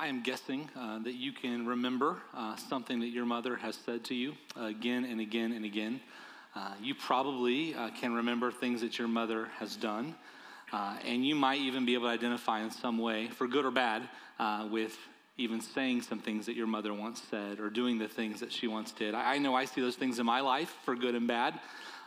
I 0.00 0.06
am 0.06 0.22
guessing 0.22 0.70
uh, 0.74 0.98
that 1.00 1.16
you 1.16 1.30
can 1.30 1.66
remember 1.66 2.16
uh, 2.34 2.56
something 2.56 3.00
that 3.00 3.08
your 3.08 3.26
mother 3.26 3.54
has 3.56 3.76
said 3.84 4.02
to 4.04 4.14
you 4.14 4.32
again 4.56 5.04
and 5.04 5.20
again 5.20 5.52
and 5.52 5.62
again. 5.62 6.00
Uh, 6.56 6.72
you 6.80 6.94
probably 6.94 7.74
uh, 7.74 7.90
can 7.90 8.14
remember 8.14 8.50
things 8.50 8.80
that 8.80 8.98
your 8.98 9.08
mother 9.08 9.48
has 9.58 9.76
done, 9.76 10.14
uh, 10.72 10.96
and 11.04 11.26
you 11.26 11.34
might 11.34 11.60
even 11.60 11.84
be 11.84 11.92
able 11.92 12.06
to 12.06 12.10
identify 12.10 12.60
in 12.60 12.70
some 12.70 12.96
way, 12.96 13.28
for 13.28 13.46
good 13.46 13.66
or 13.66 13.70
bad, 13.70 14.08
uh, 14.38 14.66
with 14.72 14.96
even 15.36 15.60
saying 15.60 16.00
some 16.00 16.18
things 16.18 16.46
that 16.46 16.56
your 16.56 16.66
mother 16.66 16.94
once 16.94 17.20
said 17.30 17.60
or 17.60 17.68
doing 17.68 17.98
the 17.98 18.08
things 18.08 18.40
that 18.40 18.50
she 18.50 18.66
once 18.66 18.92
did. 18.92 19.14
I, 19.14 19.34
I 19.34 19.38
know 19.38 19.54
I 19.54 19.66
see 19.66 19.82
those 19.82 19.96
things 19.96 20.18
in 20.18 20.24
my 20.24 20.40
life, 20.40 20.74
for 20.82 20.96
good 20.96 21.14
and 21.14 21.28
bad. 21.28 21.60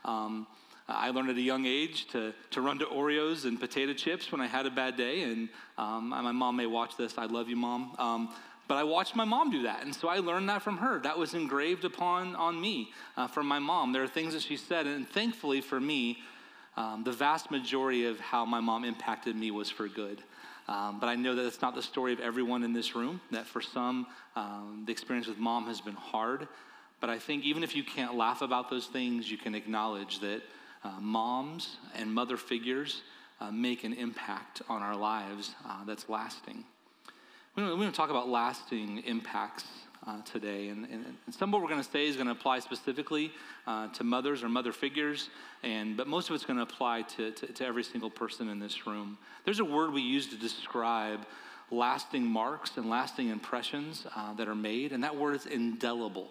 Um, 0.03 0.47
I 0.87 1.11
learned 1.11 1.29
at 1.29 1.37
a 1.37 1.41
young 1.41 1.65
age 1.65 2.07
to, 2.09 2.33
to 2.51 2.61
run 2.61 2.79
to 2.79 2.85
Oreos 2.85 3.45
and 3.45 3.59
potato 3.59 3.93
chips 3.93 4.31
when 4.31 4.41
I 4.41 4.47
had 4.47 4.65
a 4.65 4.71
bad 4.71 4.97
day. 4.97 5.23
And 5.23 5.49
um, 5.77 6.09
my 6.09 6.31
mom 6.31 6.57
may 6.57 6.65
watch 6.65 6.97
this. 6.97 7.17
I 7.17 7.25
love 7.25 7.47
you, 7.47 7.55
mom. 7.55 7.95
Um, 7.97 8.29
but 8.67 8.75
I 8.75 8.83
watched 8.83 9.15
my 9.15 9.25
mom 9.25 9.51
do 9.51 9.63
that. 9.63 9.83
And 9.83 9.93
so 9.93 10.07
I 10.07 10.19
learned 10.19 10.49
that 10.49 10.61
from 10.61 10.77
her. 10.77 10.99
That 10.99 11.17
was 11.17 11.33
engraved 11.33 11.85
upon 11.85 12.35
on 12.35 12.59
me 12.59 12.91
uh, 13.17 13.27
from 13.27 13.47
my 13.47 13.59
mom. 13.59 13.93
There 13.93 14.03
are 14.03 14.07
things 14.07 14.33
that 14.33 14.41
she 14.41 14.57
said. 14.57 14.85
And 14.87 15.07
thankfully 15.07 15.61
for 15.61 15.79
me, 15.79 16.19
um, 16.75 17.03
the 17.03 17.11
vast 17.11 17.51
majority 17.51 18.05
of 18.05 18.19
how 18.19 18.45
my 18.45 18.59
mom 18.59 18.83
impacted 18.83 19.35
me 19.35 19.51
was 19.51 19.69
for 19.69 19.87
good. 19.87 20.21
Um, 20.67 20.99
but 20.99 21.07
I 21.07 21.15
know 21.15 21.35
that 21.35 21.45
it's 21.45 21.61
not 21.61 21.75
the 21.75 21.81
story 21.81 22.13
of 22.13 22.19
everyone 22.19 22.63
in 22.63 22.73
this 22.73 22.95
room, 22.95 23.19
that 23.31 23.45
for 23.45 23.61
some, 23.61 24.07
um, 24.35 24.83
the 24.85 24.91
experience 24.91 25.27
with 25.27 25.37
mom 25.37 25.67
has 25.67 25.81
been 25.81 25.95
hard. 25.95 26.47
But 27.01 27.09
I 27.09 27.19
think 27.19 27.43
even 27.43 27.63
if 27.63 27.75
you 27.75 27.83
can't 27.83 28.15
laugh 28.15 28.41
about 28.41 28.69
those 28.69 28.87
things, 28.87 29.29
you 29.29 29.37
can 29.37 29.55
acknowledge 29.55 30.19
that 30.21 30.41
uh, 30.83 30.91
moms 30.99 31.77
and 31.95 32.13
mother 32.13 32.37
figures 32.37 33.01
uh, 33.41 33.51
make 33.51 33.83
an 33.83 33.93
impact 33.93 34.61
on 34.69 34.81
our 34.81 34.95
lives 34.95 35.55
uh, 35.65 35.83
that's 35.85 36.09
lasting. 36.09 36.63
We're 37.55 37.67
going 37.67 37.91
to 37.91 37.95
talk 37.95 38.09
about 38.09 38.29
lasting 38.29 39.03
impacts 39.05 39.65
uh, 40.07 40.21
today. 40.23 40.69
And, 40.69 40.85
and, 40.85 41.05
and, 41.25 41.33
some 41.35 41.49
of 41.49 41.53
what 41.53 41.61
we're 41.61 41.69
going 41.69 41.83
to 41.83 41.89
say 41.89 42.07
is 42.07 42.15
going 42.15 42.27
to 42.27 42.33
apply 42.33 42.59
specifically 42.59 43.31
uh, 43.67 43.87
to 43.89 44.03
mothers 44.03 44.43
or 44.43 44.49
mother 44.49 44.71
figures, 44.71 45.29
and, 45.63 45.95
but 45.95 46.07
most 46.07 46.29
of 46.29 46.35
it's 46.35 46.45
going 46.45 46.57
to 46.57 46.63
apply 46.63 47.03
to, 47.03 47.31
to, 47.31 47.47
to, 47.47 47.65
every 47.65 47.83
single 47.83 48.09
person 48.09 48.49
in 48.49 48.59
this 48.59 48.85
room. 48.85 49.17
There's 49.45 49.59
a 49.59 49.65
word 49.65 49.93
we 49.93 50.01
use 50.01 50.27
to 50.27 50.35
describe 50.35 51.25
lasting 51.71 52.25
marks 52.25 52.77
and 52.77 52.89
lasting 52.89 53.29
impressions 53.29 54.05
uh, 54.15 54.33
that 54.33 54.47
are 54.47 54.55
made, 54.55 54.91
and 54.91 55.03
that 55.03 55.15
word 55.15 55.35
is 55.35 55.45
indelible. 55.45 56.29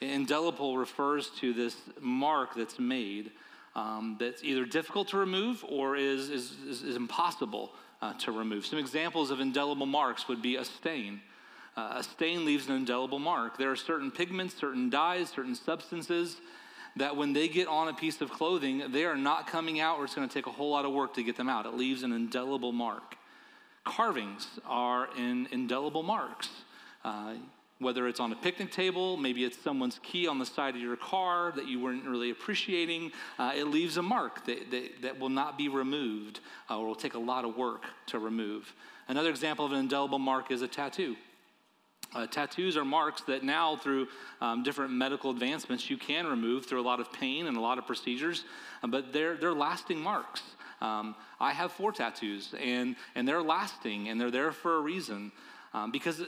Indelible 0.00 0.76
refers 0.76 1.30
to 1.40 1.52
this 1.52 1.76
mark 2.00 2.54
that's 2.54 2.78
made 2.78 3.30
um, 3.76 4.16
that's 4.18 4.42
either 4.44 4.64
difficult 4.64 5.08
to 5.08 5.16
remove 5.16 5.64
or 5.68 5.96
is, 5.96 6.30
is, 6.30 6.52
is, 6.66 6.82
is 6.82 6.96
impossible 6.96 7.72
uh, 8.00 8.12
to 8.14 8.32
remove. 8.32 8.66
Some 8.66 8.78
examples 8.78 9.30
of 9.30 9.40
indelible 9.40 9.86
marks 9.86 10.28
would 10.28 10.42
be 10.42 10.56
a 10.56 10.64
stain. 10.64 11.20
Uh, 11.76 11.94
a 11.96 12.02
stain 12.02 12.44
leaves 12.44 12.68
an 12.68 12.76
indelible 12.76 13.18
mark. 13.18 13.58
There 13.58 13.70
are 13.70 13.76
certain 13.76 14.10
pigments, 14.10 14.54
certain 14.54 14.90
dyes, 14.90 15.30
certain 15.30 15.56
substances 15.56 16.36
that 16.96 17.16
when 17.16 17.32
they 17.32 17.48
get 17.48 17.66
on 17.66 17.88
a 17.88 17.94
piece 17.94 18.20
of 18.20 18.30
clothing, 18.30 18.84
they 18.92 19.04
are 19.04 19.16
not 19.16 19.48
coming 19.48 19.80
out, 19.80 19.98
or 19.98 20.04
it's 20.04 20.14
going 20.14 20.28
to 20.28 20.32
take 20.32 20.46
a 20.46 20.52
whole 20.52 20.70
lot 20.70 20.84
of 20.84 20.92
work 20.92 21.14
to 21.14 21.24
get 21.24 21.36
them 21.36 21.48
out. 21.48 21.66
It 21.66 21.74
leaves 21.74 22.04
an 22.04 22.12
indelible 22.12 22.70
mark. 22.70 23.16
Carvings 23.84 24.46
are 24.64 25.08
in 25.16 25.48
indelible 25.50 26.04
marks. 26.04 26.48
Uh, 27.04 27.34
whether 27.84 28.08
it's 28.08 28.18
on 28.18 28.32
a 28.32 28.36
picnic 28.36 28.72
table, 28.72 29.16
maybe 29.16 29.44
it's 29.44 29.58
someone's 29.58 30.00
key 30.02 30.26
on 30.26 30.38
the 30.38 30.46
side 30.46 30.74
of 30.74 30.80
your 30.80 30.96
car 30.96 31.52
that 31.54 31.68
you 31.68 31.78
weren't 31.78 32.04
really 32.04 32.30
appreciating, 32.30 33.12
uh, 33.38 33.52
it 33.54 33.66
leaves 33.66 33.98
a 33.98 34.02
mark 34.02 34.44
that, 34.46 34.70
that, 34.70 35.02
that 35.02 35.20
will 35.20 35.28
not 35.28 35.56
be 35.56 35.68
removed 35.68 36.40
uh, 36.70 36.78
or 36.78 36.86
will 36.86 36.94
take 36.94 37.14
a 37.14 37.18
lot 37.18 37.44
of 37.44 37.56
work 37.56 37.84
to 38.06 38.18
remove. 38.18 38.74
Another 39.06 39.30
example 39.30 39.64
of 39.64 39.72
an 39.72 39.78
indelible 39.78 40.18
mark 40.18 40.50
is 40.50 40.62
a 40.62 40.68
tattoo. 40.68 41.14
Uh, 42.14 42.26
tattoos 42.26 42.76
are 42.76 42.84
marks 42.84 43.22
that 43.22 43.42
now, 43.42 43.76
through 43.76 44.06
um, 44.40 44.62
different 44.62 44.92
medical 44.92 45.30
advancements, 45.30 45.90
you 45.90 45.96
can 45.96 46.26
remove 46.26 46.64
through 46.64 46.80
a 46.80 46.86
lot 46.86 47.00
of 47.00 47.12
pain 47.12 47.46
and 47.46 47.56
a 47.56 47.60
lot 47.60 47.76
of 47.76 47.86
procedures, 47.86 48.44
uh, 48.82 48.86
but 48.86 49.12
they're, 49.12 49.36
they're 49.36 49.52
lasting 49.52 50.00
marks. 50.00 50.42
Um, 50.80 51.14
I 51.40 51.52
have 51.52 51.72
four 51.72 51.92
tattoos, 51.92 52.54
and, 52.60 52.96
and 53.14 53.26
they're 53.26 53.42
lasting, 53.42 54.08
and 54.08 54.20
they're 54.20 54.30
there 54.30 54.52
for 54.52 54.76
a 54.76 54.80
reason. 54.80 55.32
Um, 55.72 55.90
because 55.90 56.22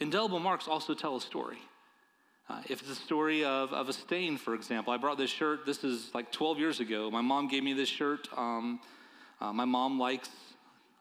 Indelible 0.00 0.40
marks 0.40 0.68
also 0.68 0.94
tell 0.94 1.16
a 1.16 1.20
story. 1.20 1.58
Uh, 2.48 2.60
if 2.68 2.80
it's 2.80 2.90
a 2.90 2.94
story 2.94 3.44
of, 3.44 3.72
of 3.72 3.88
a 3.88 3.92
stain, 3.92 4.36
for 4.36 4.54
example, 4.54 4.92
I 4.92 4.96
brought 4.96 5.16
this 5.16 5.30
shirt, 5.30 5.64
this 5.64 5.84
is 5.84 6.10
like 6.12 6.32
12 6.32 6.58
years 6.58 6.80
ago. 6.80 7.10
My 7.10 7.20
mom 7.20 7.48
gave 7.48 7.62
me 7.62 7.72
this 7.72 7.88
shirt. 7.88 8.28
Um, 8.36 8.80
uh, 9.40 9.52
my 9.52 9.64
mom 9.64 9.98
likes 9.98 10.28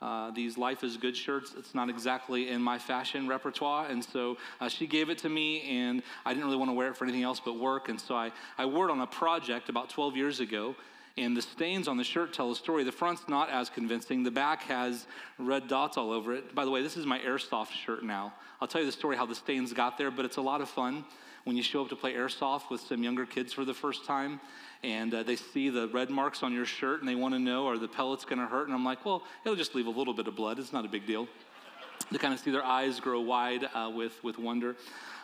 uh, 0.01 0.31
these 0.31 0.57
Life 0.57 0.83
is 0.83 0.97
Good 0.97 1.15
shirts. 1.15 1.53
It's 1.57 1.75
not 1.75 1.89
exactly 1.89 2.49
in 2.49 2.61
my 2.61 2.77
fashion 2.77 3.27
repertoire. 3.27 3.87
And 3.87 4.03
so 4.03 4.37
uh, 4.59 4.67
she 4.67 4.87
gave 4.87 5.09
it 5.09 5.17
to 5.19 5.29
me, 5.29 5.61
and 5.61 6.01
I 6.25 6.33
didn't 6.33 6.45
really 6.45 6.57
want 6.57 6.69
to 6.69 6.73
wear 6.73 6.89
it 6.89 6.97
for 6.97 7.05
anything 7.05 7.23
else 7.23 7.39
but 7.43 7.59
work. 7.59 7.89
And 7.89 7.99
so 7.99 8.15
I, 8.15 8.31
I 8.57 8.65
wore 8.65 8.87
it 8.89 8.91
on 8.91 9.01
a 9.01 9.07
project 9.07 9.69
about 9.69 9.89
12 9.89 10.15
years 10.15 10.39
ago 10.39 10.75
and 11.17 11.35
the 11.35 11.41
stains 11.41 11.87
on 11.87 11.97
the 11.97 12.03
shirt 12.03 12.33
tell 12.33 12.51
a 12.51 12.55
story. 12.55 12.83
The 12.83 12.91
front's 12.91 13.27
not 13.27 13.49
as 13.49 13.69
convincing. 13.69 14.23
The 14.23 14.31
back 14.31 14.63
has 14.63 15.05
red 15.37 15.67
dots 15.67 15.97
all 15.97 16.11
over 16.11 16.33
it. 16.33 16.55
By 16.55 16.65
the 16.65 16.71
way, 16.71 16.81
this 16.81 16.97
is 16.97 17.05
my 17.05 17.19
airsoft 17.19 17.71
shirt 17.71 18.03
now. 18.03 18.33
I'll 18.61 18.67
tell 18.67 18.81
you 18.81 18.87
the 18.87 18.93
story 18.93 19.17
how 19.17 19.25
the 19.25 19.35
stains 19.35 19.73
got 19.73 19.97
there, 19.97 20.11
but 20.11 20.25
it's 20.25 20.37
a 20.37 20.41
lot 20.41 20.61
of 20.61 20.69
fun 20.69 21.03
when 21.43 21.57
you 21.57 21.63
show 21.63 21.81
up 21.81 21.89
to 21.89 21.95
play 21.95 22.13
airsoft 22.13 22.69
with 22.69 22.81
some 22.81 23.03
younger 23.03 23.25
kids 23.25 23.51
for 23.51 23.65
the 23.65 23.73
first 23.73 24.05
time 24.05 24.39
and 24.83 25.13
uh, 25.13 25.23
they 25.23 25.35
see 25.35 25.69
the 25.69 25.87
red 25.89 26.09
marks 26.09 26.43
on 26.43 26.53
your 26.53 26.65
shirt 26.65 26.99
and 26.99 27.09
they 27.09 27.15
want 27.15 27.33
to 27.33 27.39
know 27.39 27.67
are 27.67 27.77
the 27.77 27.87
pellets 27.87 28.25
going 28.25 28.39
to 28.39 28.45
hurt 28.45 28.67
and 28.67 28.75
i'm 28.75 28.85
like 28.85 29.03
well 29.05 29.23
it'll 29.43 29.55
just 29.55 29.73
leave 29.75 29.87
a 29.87 29.91
little 29.91 30.13
bit 30.13 30.27
of 30.27 30.35
blood 30.35 30.59
it's 30.59 30.73
not 30.73 30.85
a 30.85 30.87
big 30.87 31.05
deal 31.05 31.27
to 32.11 32.19
kind 32.19 32.33
of 32.33 32.39
see 32.39 32.51
their 32.51 32.63
eyes 32.63 32.99
grow 32.99 33.21
wide 33.21 33.67
uh, 33.73 33.89
with, 33.93 34.23
with 34.23 34.37
wonder 34.37 34.75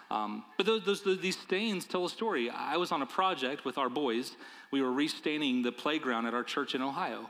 um, 0.09 0.45
but 0.55 0.65
those, 0.65 0.83
those, 0.83 1.19
these 1.19 1.37
stains 1.37 1.85
tell 1.85 2.05
a 2.05 2.09
story. 2.09 2.49
I 2.49 2.77
was 2.77 2.91
on 2.91 3.01
a 3.01 3.05
project 3.05 3.65
with 3.65 3.77
our 3.77 3.89
boys. 3.89 4.35
We 4.71 4.81
were 4.81 4.91
restaining 4.91 5.63
the 5.63 5.71
playground 5.71 6.25
at 6.25 6.33
our 6.33 6.43
church 6.43 6.75
in 6.75 6.81
Ohio. 6.81 7.29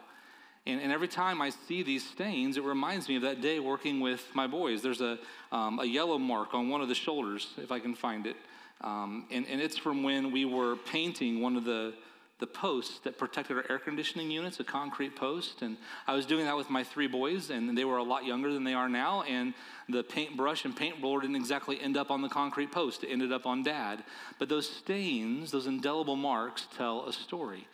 And, 0.68 0.82
and, 0.82 0.92
every 0.92 1.08
time 1.08 1.42
I 1.42 1.50
see 1.50 1.82
these 1.82 2.06
stains, 2.06 2.58
it 2.58 2.64
reminds 2.64 3.08
me 3.08 3.16
of 3.16 3.22
that 3.22 3.42
day 3.42 3.60
working 3.60 4.02
with 4.02 4.24
my 4.34 4.48
boys. 4.48 4.82
There's 4.82 5.02
a, 5.02 5.18
um, 5.52 5.80
a 5.80 5.86
yellow 5.86 6.18
mark 6.18 6.54
on 6.54 6.68
one 6.68 6.82
of 6.82 6.90
the 6.90 6.96
shoulders, 6.96 7.54
if 7.58 7.72
I 7.72 7.80
can 7.80 7.96
find 7.96 8.28
it. 8.28 8.36
Um, 8.82 9.26
and, 9.32 9.48
and 9.48 9.62
it's 9.62 9.78
from 9.78 10.04
when 10.04 10.32
we 10.32 10.46
were 10.46 10.76
painting 10.76 11.42
one 11.42 11.56
of 11.56 11.64
the, 11.64 11.94
the 12.40 12.48
posts 12.48 13.00
that 13.00 13.18
protected 13.18 13.58
our 13.58 13.66
air 13.70 13.80
conditioning 13.80 14.30
units, 14.30 14.59
a 14.59 14.64
concrete 14.64 15.16
post. 15.16 15.64
And 15.64 15.75
I 16.06 16.14
was 16.14 16.25
doing 16.25 16.46
that 16.46 16.56
with 16.56 16.70
my 16.70 16.84
three 16.84 17.08
boys, 17.08 17.50
and 17.50 17.75
they 17.75 17.86
were 17.86 17.98
a 17.98 18.03
lot 18.03 18.25
younger 18.25 18.53
than 18.53 18.64
they 18.64 18.75
are 18.75 18.88
now. 18.88 19.24
And 19.24 19.56
the 19.90 20.03
paintbrush 20.03 20.64
and 20.64 20.76
paint 20.76 20.97
roller 21.02 21.22
didn't 21.22 21.36
exactly 21.36 21.81
end 21.81 21.97
up 21.97 22.12
on 22.12 22.22
the 22.22 22.30
concrete 22.30 22.72
post, 22.72 23.03
it 23.03 23.09
ended 23.09 23.31
up 23.31 23.46
on 23.46 23.64
dad. 23.64 24.03
But 24.38 24.50
those 24.50 24.70
stains, 24.70 25.52
those 25.52 25.66
indelible 25.66 26.16
marks, 26.16 26.68
tell 26.78 27.08
a 27.08 27.14
story. 27.14 27.68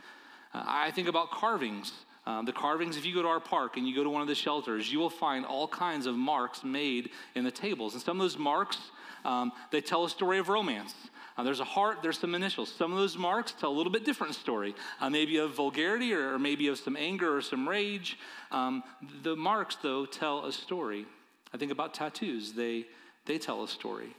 Uh, 0.53 0.63
I 0.65 0.91
think 0.91 1.07
about 1.09 1.31
carvings. 1.31 1.91
Uh, 2.25 2.41
the 2.43 2.53
carvings, 2.53 2.95
if 2.95 3.05
you 3.05 3.13
go 3.13 3.21
to 3.21 3.27
our 3.27 3.41
park 3.41 3.75
and 3.75 3.85
you 3.85 3.93
go 3.93 4.03
to 4.03 4.09
one 4.09 4.21
of 4.21 4.29
the 4.29 4.35
shelters, 4.35 4.89
you 4.89 4.97
will 4.97 5.09
find 5.09 5.45
all 5.45 5.67
kinds 5.67 6.05
of 6.05 6.15
marks 6.15 6.63
made 6.63 7.09
in 7.35 7.43
the 7.43 7.51
tables. 7.51 7.95
And 7.95 8.01
some 8.01 8.17
of 8.17 8.23
those 8.23 8.37
marks, 8.37 8.77
um, 9.25 9.51
they 9.71 9.81
tell 9.81 10.05
a 10.05 10.09
story 10.09 10.39
of 10.39 10.47
romance. 10.47 10.93
Uh, 11.37 11.43
there's 11.43 11.59
a 11.59 11.65
heart, 11.65 11.99
there's 12.03 12.19
some 12.19 12.35
initials. 12.35 12.71
Some 12.71 12.91
of 12.91 12.97
those 12.97 13.17
marks 13.17 13.53
tell 13.53 13.71
a 13.71 13.73
little 13.75 13.91
bit 13.91 14.05
different 14.05 14.35
story, 14.35 14.75
uh, 15.01 15.09
maybe 15.09 15.37
of 15.37 15.55
vulgarity 15.55 16.13
or, 16.13 16.33
or, 16.33 16.39
maybe 16.39 16.67
of 16.67 16.77
some 16.77 16.95
anger 16.95 17.35
or 17.35 17.41
some 17.41 17.67
rage. 17.67 18.17
Um, 18.51 18.83
the 19.23 19.35
marks, 19.35 19.75
though, 19.81 20.05
tell 20.05 20.45
a 20.45 20.51
story. 20.51 21.05
I 21.53 21.57
think 21.57 21.71
about 21.71 21.93
tattoos, 21.93 22.53
they, 22.53 22.85
they 23.25 23.37
tell 23.37 23.63
a 23.63 23.67
story. 23.67 24.15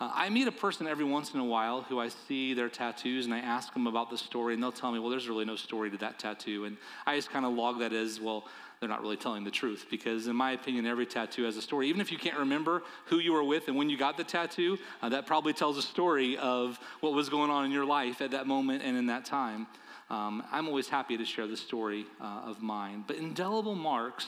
Uh, 0.00 0.10
I 0.14 0.30
meet 0.30 0.48
a 0.48 0.52
person 0.52 0.86
every 0.86 1.04
once 1.04 1.34
in 1.34 1.40
a 1.40 1.44
while 1.44 1.82
who 1.82 2.00
I 2.00 2.08
see 2.08 2.54
their 2.54 2.70
tattoos 2.70 3.26
and 3.26 3.34
I 3.34 3.40
ask 3.40 3.72
them 3.74 3.86
about 3.86 4.08
the 4.08 4.16
story, 4.16 4.54
and 4.54 4.62
they'll 4.62 4.72
tell 4.72 4.92
me, 4.92 4.98
well, 4.98 5.10
there's 5.10 5.28
really 5.28 5.44
no 5.44 5.56
story 5.56 5.90
to 5.90 5.98
that 5.98 6.18
tattoo. 6.18 6.64
And 6.64 6.78
I 7.06 7.16
just 7.16 7.30
kind 7.30 7.44
of 7.44 7.52
log 7.52 7.80
that 7.80 7.92
as, 7.92 8.18
well, 8.18 8.44
they're 8.80 8.88
not 8.88 9.02
really 9.02 9.18
telling 9.18 9.44
the 9.44 9.50
truth 9.50 9.86
because, 9.90 10.26
in 10.26 10.34
my 10.34 10.52
opinion, 10.52 10.86
every 10.86 11.04
tattoo 11.04 11.44
has 11.44 11.58
a 11.58 11.62
story. 11.62 11.88
Even 11.88 12.00
if 12.00 12.10
you 12.10 12.16
can't 12.16 12.38
remember 12.38 12.82
who 13.06 13.18
you 13.18 13.34
were 13.34 13.44
with 13.44 13.68
and 13.68 13.76
when 13.76 13.90
you 13.90 13.98
got 13.98 14.16
the 14.16 14.24
tattoo, 14.24 14.78
uh, 15.02 15.10
that 15.10 15.26
probably 15.26 15.52
tells 15.52 15.76
a 15.76 15.82
story 15.82 16.38
of 16.38 16.80
what 17.00 17.12
was 17.12 17.28
going 17.28 17.50
on 17.50 17.66
in 17.66 17.72
your 17.72 17.84
life 17.84 18.22
at 18.22 18.30
that 18.30 18.46
moment 18.46 18.82
and 18.82 18.96
in 18.96 19.06
that 19.06 19.26
time. 19.26 19.66
Um, 20.08 20.42
I'm 20.50 20.66
always 20.66 20.88
happy 20.88 21.18
to 21.18 21.26
share 21.26 21.46
the 21.46 21.58
story 21.58 22.06
uh, 22.20 22.42
of 22.46 22.62
mine. 22.62 23.04
But 23.06 23.16
indelible 23.16 23.74
marks 23.74 24.26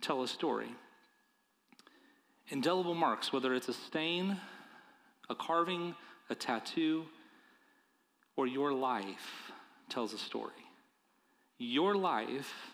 tell 0.00 0.24
a 0.24 0.28
story. 0.28 0.68
Indelible 2.48 2.94
marks, 2.94 3.32
whether 3.32 3.54
it's 3.54 3.68
a 3.68 3.72
stain, 3.72 4.38
a 5.30 5.36
carving, 5.36 5.94
a 6.28 6.34
tattoo, 6.34 7.04
or 8.36 8.48
your 8.48 8.72
life, 8.72 9.52
tells 9.88 10.12
a 10.12 10.18
story. 10.18 10.50
Your 11.58 11.94
life 11.94 12.71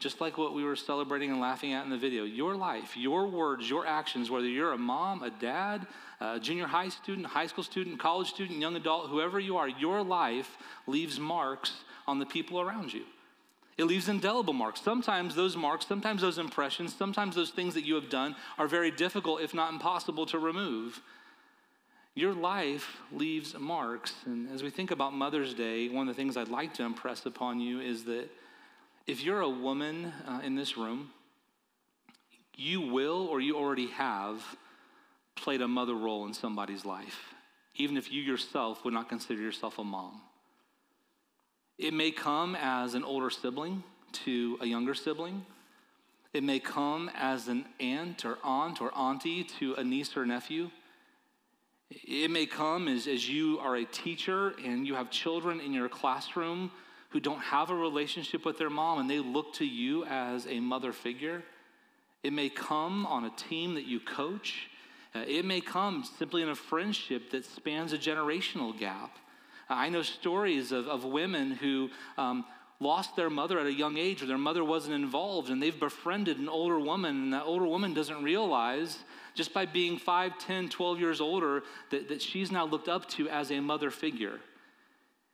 just 0.00 0.20
like 0.20 0.38
what 0.38 0.54
we 0.54 0.64
were 0.64 0.74
celebrating 0.74 1.30
and 1.30 1.40
laughing 1.40 1.74
at 1.74 1.84
in 1.84 1.90
the 1.90 1.98
video, 1.98 2.24
your 2.24 2.56
life, 2.56 2.96
your 2.96 3.26
words, 3.26 3.68
your 3.68 3.86
actions, 3.86 4.30
whether 4.30 4.48
you're 4.48 4.72
a 4.72 4.78
mom, 4.78 5.22
a 5.22 5.30
dad, 5.30 5.86
a 6.20 6.40
junior 6.40 6.66
high 6.66 6.88
student, 6.88 7.26
high 7.26 7.46
school 7.46 7.62
student, 7.62 8.00
college 8.00 8.28
student, 8.28 8.58
young 8.58 8.74
adult, 8.76 9.10
whoever 9.10 9.38
you 9.38 9.58
are, 9.58 9.68
your 9.68 10.02
life 10.02 10.56
leaves 10.86 11.20
marks 11.20 11.82
on 12.08 12.18
the 12.18 12.26
people 12.26 12.60
around 12.60 12.92
you. 12.92 13.02
It 13.76 13.84
leaves 13.84 14.08
indelible 14.08 14.54
marks. 14.54 14.80
Sometimes 14.80 15.34
those 15.34 15.56
marks, 15.56 15.86
sometimes 15.86 16.22
those 16.22 16.38
impressions, 16.38 16.94
sometimes 16.94 17.36
those 17.36 17.50
things 17.50 17.74
that 17.74 17.84
you 17.84 17.94
have 17.94 18.08
done 18.08 18.36
are 18.58 18.66
very 18.66 18.90
difficult, 18.90 19.42
if 19.42 19.54
not 19.54 19.72
impossible, 19.72 20.24
to 20.26 20.38
remove. 20.38 21.00
Your 22.14 22.32
life 22.32 22.96
leaves 23.12 23.54
marks. 23.58 24.14
And 24.24 24.50
as 24.50 24.62
we 24.62 24.70
think 24.70 24.90
about 24.90 25.12
Mother's 25.12 25.54
Day, 25.54 25.88
one 25.88 26.08
of 26.08 26.16
the 26.16 26.20
things 26.20 26.36
I'd 26.36 26.48
like 26.48 26.74
to 26.74 26.82
impress 26.84 27.24
upon 27.26 27.60
you 27.60 27.80
is 27.80 28.04
that 28.04 28.28
if 29.06 29.22
you're 29.22 29.40
a 29.40 29.48
woman 29.48 30.12
uh, 30.26 30.40
in 30.44 30.54
this 30.54 30.76
room, 30.76 31.10
you 32.56 32.80
will 32.80 33.26
or 33.26 33.40
you 33.40 33.56
already 33.56 33.88
have 33.88 34.42
played 35.34 35.62
a 35.62 35.68
mother 35.68 35.94
role 35.94 36.26
in 36.26 36.34
somebody's 36.34 36.84
life, 36.84 37.34
even 37.76 37.96
if 37.96 38.12
you 38.12 38.22
yourself 38.22 38.84
would 38.84 38.94
not 38.94 39.08
consider 39.08 39.40
yourself 39.40 39.78
a 39.78 39.84
mom. 39.84 40.20
It 41.78 41.94
may 41.94 42.10
come 42.10 42.54
as 42.60 42.94
an 42.94 43.04
older 43.04 43.30
sibling 43.30 43.82
to 44.24 44.58
a 44.60 44.66
younger 44.66 44.94
sibling. 44.94 45.46
It 46.34 46.44
may 46.44 46.60
come 46.60 47.10
as 47.14 47.48
an 47.48 47.64
aunt 47.80 48.24
or 48.24 48.38
aunt 48.44 48.80
or 48.80 48.94
auntie 48.94 49.44
to 49.58 49.74
a 49.74 49.82
niece 49.82 50.16
or 50.16 50.26
nephew. 50.26 50.70
It 51.90 52.30
may 52.30 52.46
come 52.46 52.86
as, 52.86 53.08
as 53.08 53.28
you 53.28 53.58
are 53.60 53.76
a 53.76 53.84
teacher 53.84 54.54
and 54.64 54.86
you 54.86 54.94
have 54.94 55.10
children 55.10 55.58
in 55.60 55.72
your 55.72 55.88
classroom 55.88 56.70
who 57.10 57.20
don't 57.20 57.40
have 57.40 57.70
a 57.70 57.74
relationship 57.74 58.44
with 58.44 58.58
their 58.58 58.70
mom 58.70 58.98
and 58.98 59.10
they 59.10 59.18
look 59.18 59.52
to 59.54 59.64
you 59.64 60.04
as 60.04 60.46
a 60.46 60.60
mother 60.60 60.92
figure. 60.92 61.42
It 62.22 62.32
may 62.32 62.48
come 62.48 63.06
on 63.06 63.24
a 63.24 63.30
team 63.30 63.74
that 63.74 63.84
you 63.84 64.00
coach. 64.00 64.68
Uh, 65.14 65.24
it 65.26 65.44
may 65.44 65.60
come 65.60 66.04
simply 66.18 66.42
in 66.42 66.48
a 66.48 66.54
friendship 66.54 67.30
that 67.30 67.44
spans 67.44 67.92
a 67.92 67.98
generational 67.98 68.78
gap. 68.78 69.16
I 69.68 69.88
know 69.88 70.02
stories 70.02 70.72
of, 70.72 70.88
of 70.88 71.04
women 71.04 71.52
who 71.52 71.90
um, 72.18 72.44
lost 72.80 73.16
their 73.16 73.30
mother 73.30 73.58
at 73.58 73.66
a 73.66 73.72
young 73.72 73.96
age 73.96 74.22
or 74.22 74.26
their 74.26 74.38
mother 74.38 74.64
wasn't 74.64 74.94
involved 74.94 75.50
and 75.50 75.62
they've 75.62 75.78
befriended 75.78 76.38
an 76.38 76.48
older 76.48 76.78
woman 76.78 77.24
and 77.24 77.32
that 77.32 77.44
older 77.44 77.66
woman 77.66 77.92
doesn't 77.92 78.22
realize 78.22 78.98
just 79.34 79.52
by 79.52 79.66
being 79.66 79.98
5 79.98 80.38
10 80.38 80.68
12 80.70 80.98
years 80.98 81.20
older 81.20 81.62
that, 81.90 82.08
that 82.08 82.22
she's 82.22 82.50
now 82.50 82.64
looked 82.64 82.88
up 82.88 83.08
to 83.10 83.28
as 83.28 83.52
a 83.52 83.60
mother 83.60 83.90
figure 83.90 84.40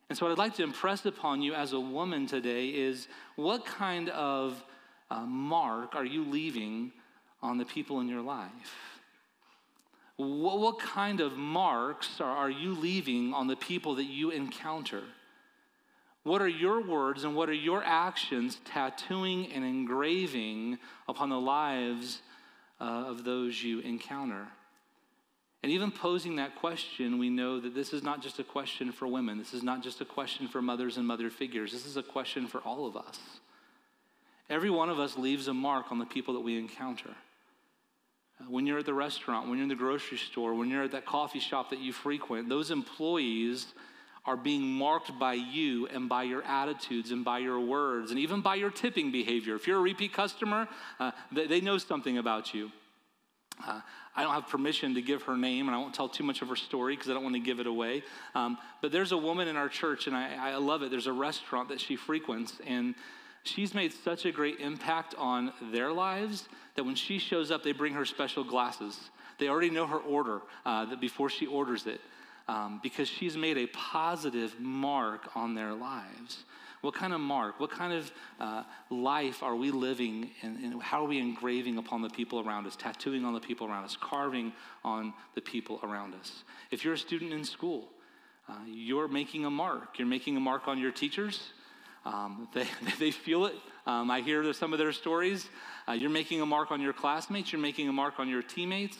and 0.08 0.16
so 0.16 0.26
what 0.26 0.32
i'd 0.32 0.38
like 0.38 0.54
to 0.54 0.62
impress 0.62 1.04
upon 1.04 1.42
you 1.42 1.54
as 1.54 1.72
a 1.72 1.80
woman 1.80 2.26
today 2.26 2.68
is 2.68 3.08
what 3.36 3.64
kind 3.64 4.08
of 4.10 4.62
uh, 5.10 5.20
mark 5.20 5.94
are 5.94 6.04
you 6.04 6.24
leaving 6.24 6.92
on 7.42 7.58
the 7.58 7.64
people 7.64 8.00
in 8.00 8.08
your 8.08 8.22
life 8.22 9.00
what, 10.16 10.58
what 10.58 10.78
kind 10.78 11.20
of 11.20 11.36
marks 11.36 12.20
are, 12.20 12.30
are 12.30 12.50
you 12.50 12.74
leaving 12.74 13.34
on 13.34 13.46
the 13.46 13.56
people 13.56 13.96
that 13.96 14.04
you 14.04 14.30
encounter 14.30 15.02
what 16.26 16.42
are 16.42 16.48
your 16.48 16.82
words 16.82 17.22
and 17.22 17.36
what 17.36 17.48
are 17.48 17.52
your 17.52 17.84
actions 17.84 18.58
tattooing 18.64 19.52
and 19.52 19.64
engraving 19.64 20.76
upon 21.06 21.28
the 21.28 21.38
lives 21.38 22.20
uh, 22.80 23.04
of 23.06 23.22
those 23.22 23.62
you 23.62 23.78
encounter? 23.78 24.48
And 25.66 25.72
even 25.72 25.90
posing 25.90 26.36
that 26.36 26.54
question, 26.54 27.18
we 27.18 27.28
know 27.28 27.58
that 27.58 27.74
this 27.74 27.92
is 27.92 28.04
not 28.04 28.22
just 28.22 28.38
a 28.38 28.44
question 28.44 28.92
for 28.92 29.08
women. 29.08 29.36
This 29.36 29.52
is 29.52 29.64
not 29.64 29.82
just 29.82 30.00
a 30.00 30.04
question 30.04 30.46
for 30.46 30.62
mothers 30.62 30.96
and 30.96 31.04
mother 31.04 31.28
figures. 31.28 31.72
This 31.72 31.86
is 31.86 31.96
a 31.96 32.04
question 32.04 32.46
for 32.46 32.58
all 32.58 32.86
of 32.86 32.96
us. 32.96 33.18
Every 34.48 34.70
one 34.70 34.90
of 34.90 35.00
us 35.00 35.18
leaves 35.18 35.48
a 35.48 35.54
mark 35.54 35.90
on 35.90 35.98
the 35.98 36.06
people 36.06 36.34
that 36.34 36.40
we 36.40 36.56
encounter. 36.56 37.10
Uh, 38.40 38.44
when 38.48 38.64
you're 38.64 38.78
at 38.78 38.86
the 38.86 38.94
restaurant, 38.94 39.48
when 39.48 39.58
you're 39.58 39.64
in 39.64 39.68
the 39.68 39.74
grocery 39.74 40.18
store, 40.18 40.54
when 40.54 40.70
you're 40.70 40.84
at 40.84 40.92
that 40.92 41.04
coffee 41.04 41.40
shop 41.40 41.70
that 41.70 41.80
you 41.80 41.92
frequent, 41.92 42.48
those 42.48 42.70
employees 42.70 43.74
are 44.24 44.36
being 44.36 44.62
marked 44.62 45.18
by 45.18 45.34
you 45.34 45.88
and 45.88 46.08
by 46.08 46.22
your 46.22 46.44
attitudes 46.44 47.10
and 47.10 47.24
by 47.24 47.40
your 47.40 47.58
words 47.58 48.12
and 48.12 48.20
even 48.20 48.40
by 48.40 48.54
your 48.54 48.70
tipping 48.70 49.10
behavior. 49.10 49.56
If 49.56 49.66
you're 49.66 49.78
a 49.78 49.82
repeat 49.82 50.12
customer, 50.12 50.68
uh, 51.00 51.10
they, 51.32 51.48
they, 51.48 51.60
know 51.60 51.78
something 51.78 52.18
about 52.18 52.54
you. 52.54 52.70
Uh, 53.64 53.80
I 54.14 54.22
don't 54.22 54.32
have 54.32 54.48
permission 54.48 54.94
to 54.94 55.02
give 55.02 55.22
her 55.24 55.36
name, 55.36 55.68
and 55.68 55.74
I 55.74 55.78
won't 55.78 55.94
tell 55.94 56.08
too 56.08 56.24
much 56.24 56.42
of 56.42 56.48
her 56.48 56.56
story 56.56 56.94
because 56.94 57.10
I 57.10 57.14
don't 57.14 57.22
want 57.22 57.34
to 57.34 57.40
give 57.40 57.60
it 57.60 57.66
away. 57.66 58.02
Um, 58.34 58.58
but 58.80 58.92
there's 58.92 59.12
a 59.12 59.16
woman 59.16 59.48
in 59.48 59.56
our 59.56 59.68
church, 59.68 60.06
and 60.06 60.16
I, 60.16 60.52
I 60.52 60.56
love 60.56 60.82
it. 60.82 60.90
There's 60.90 61.06
a 61.06 61.12
restaurant 61.12 61.68
that 61.68 61.80
she 61.80 61.96
frequents, 61.96 62.58
and 62.66 62.94
she's 63.44 63.74
made 63.74 63.92
such 63.92 64.24
a 64.24 64.32
great 64.32 64.60
impact 64.60 65.14
on 65.16 65.52
their 65.72 65.92
lives 65.92 66.48
that 66.74 66.84
when 66.84 66.94
she 66.94 67.18
shows 67.18 67.50
up, 67.50 67.62
they 67.62 67.72
bring 67.72 67.94
her 67.94 68.04
special 68.04 68.44
glasses. 68.44 69.10
They 69.38 69.48
already 69.48 69.70
know 69.70 69.86
her 69.86 69.98
order 69.98 70.40
uh, 70.64 70.86
that 70.86 71.00
before 71.00 71.28
she 71.28 71.46
orders 71.46 71.86
it 71.86 72.00
um, 72.48 72.80
because 72.82 73.08
she's 73.08 73.36
made 73.36 73.58
a 73.58 73.66
positive 73.68 74.58
mark 74.60 75.28
on 75.34 75.54
their 75.54 75.74
lives. 75.74 76.44
What 76.86 76.94
kind 76.94 77.12
of 77.12 77.18
mark, 77.20 77.58
what 77.58 77.72
kind 77.72 77.92
of 77.92 78.12
uh, 78.38 78.62
life 78.90 79.42
are 79.42 79.56
we 79.56 79.72
living 79.72 80.30
and, 80.42 80.56
and, 80.62 80.80
how 80.80 81.04
are 81.04 81.08
we 81.08 81.18
engraving 81.18 81.78
upon 81.78 82.00
the 82.00 82.08
people 82.08 82.38
around 82.38 82.64
us, 82.64 82.76
tattooing 82.76 83.24
on 83.24 83.34
the 83.34 83.40
people 83.40 83.66
around 83.66 83.82
us, 83.82 83.96
carving 84.00 84.52
on 84.84 85.12
the 85.34 85.40
people 85.40 85.80
around 85.82 86.14
us? 86.14 86.44
If 86.70 86.84
you're 86.84 86.94
a 86.94 86.98
student 86.98 87.32
in 87.32 87.42
school, 87.42 87.88
uh, 88.48 88.52
you're 88.68 89.08
making 89.08 89.44
a 89.46 89.50
mark. 89.50 89.98
You're 89.98 90.06
making 90.06 90.36
a 90.36 90.40
mark 90.40 90.68
on 90.68 90.78
your 90.78 90.92
teachers. 90.92 91.50
Um, 92.04 92.46
they, 92.54 92.68
they 93.00 93.10
feel 93.10 93.46
it. 93.46 93.56
Um, 93.84 94.08
I 94.08 94.20
hear 94.20 94.52
some 94.52 94.72
of 94.72 94.78
their 94.78 94.92
stories. 94.92 95.48
Uh, 95.88 95.92
you're 95.92 96.08
making 96.08 96.40
a 96.40 96.46
mark 96.46 96.70
on 96.70 96.80
your 96.80 96.92
classmates. 96.92 97.50
You're 97.50 97.60
making 97.60 97.88
a 97.88 97.92
mark 97.92 98.20
on 98.20 98.28
your 98.28 98.42
teammates. 98.42 98.96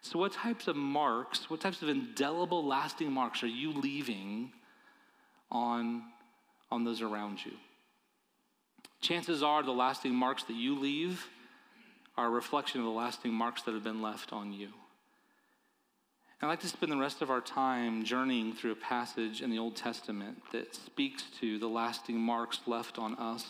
So, 0.00 0.16
what 0.20 0.32
types 0.32 0.68
of 0.68 0.76
marks, 0.76 1.50
what 1.50 1.60
types 1.60 1.82
of 1.82 1.88
indelible, 1.88 2.64
lasting 2.64 3.10
marks 3.10 3.42
are 3.42 3.48
you 3.48 3.72
leaving 3.72 4.52
on, 5.50 6.04
on 6.70 6.84
those 6.84 7.02
around 7.02 7.44
you? 7.44 7.52
Chances 9.00 9.42
are 9.42 9.62
the 9.62 9.72
lasting 9.72 10.14
marks 10.14 10.42
that 10.44 10.56
you 10.56 10.78
leave 10.78 11.26
are 12.16 12.26
a 12.26 12.30
reflection 12.30 12.80
of 12.80 12.86
the 12.86 12.92
lasting 12.92 13.32
marks 13.32 13.62
that 13.62 13.72
have 13.72 13.84
been 13.84 14.02
left 14.02 14.32
on 14.32 14.52
you. 14.52 14.68
I'd 16.42 16.46
like 16.46 16.60
to 16.60 16.68
spend 16.68 16.90
the 16.90 16.96
rest 16.96 17.20
of 17.20 17.30
our 17.30 17.42
time 17.42 18.02
journeying 18.02 18.54
through 18.54 18.72
a 18.72 18.76
passage 18.76 19.42
in 19.42 19.50
the 19.50 19.58
Old 19.58 19.76
Testament 19.76 20.40
that 20.52 20.74
speaks 20.74 21.24
to 21.40 21.58
the 21.58 21.66
lasting 21.66 22.18
marks 22.18 22.60
left 22.66 22.98
on 22.98 23.14
us 23.16 23.44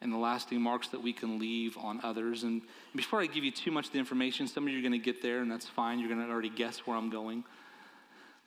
and 0.00 0.12
the 0.12 0.16
lasting 0.16 0.60
marks 0.60 0.88
that 0.88 1.00
we 1.00 1.12
can 1.12 1.38
leave 1.38 1.76
on 1.78 2.00
others. 2.02 2.42
And 2.42 2.62
before 2.96 3.20
I 3.20 3.26
give 3.26 3.44
you 3.44 3.52
too 3.52 3.70
much 3.70 3.86
of 3.86 3.92
the 3.92 4.00
information, 4.00 4.48
some 4.48 4.66
of 4.66 4.72
you 4.72 4.78
are 4.80 4.82
going 4.82 4.92
to 4.92 4.98
get 4.98 5.22
there, 5.22 5.42
and 5.42 5.50
that's 5.50 5.66
fine. 5.66 6.00
You're 6.00 6.08
going 6.08 6.26
to 6.26 6.32
already 6.32 6.50
guess 6.50 6.78
where 6.86 6.96
I'm 6.96 7.10
going. 7.10 7.44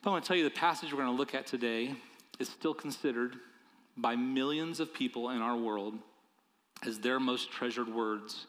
But 0.02 0.10
I 0.10 0.12
want 0.12 0.24
to 0.24 0.28
tell 0.28 0.36
you 0.36 0.44
the 0.44 0.50
passage 0.50 0.92
we're 0.92 1.00
going 1.02 1.14
to 1.14 1.16
look 1.16 1.34
at 1.34 1.46
today 1.46 1.94
is 2.38 2.48
still 2.48 2.74
considered 2.74 3.36
by 3.96 4.16
millions 4.16 4.80
of 4.80 4.92
people 4.92 5.30
in 5.30 5.40
our 5.40 5.56
world 5.56 5.94
as 6.86 6.98
their 6.98 7.20
most 7.20 7.50
treasured 7.50 7.88
words 7.88 8.46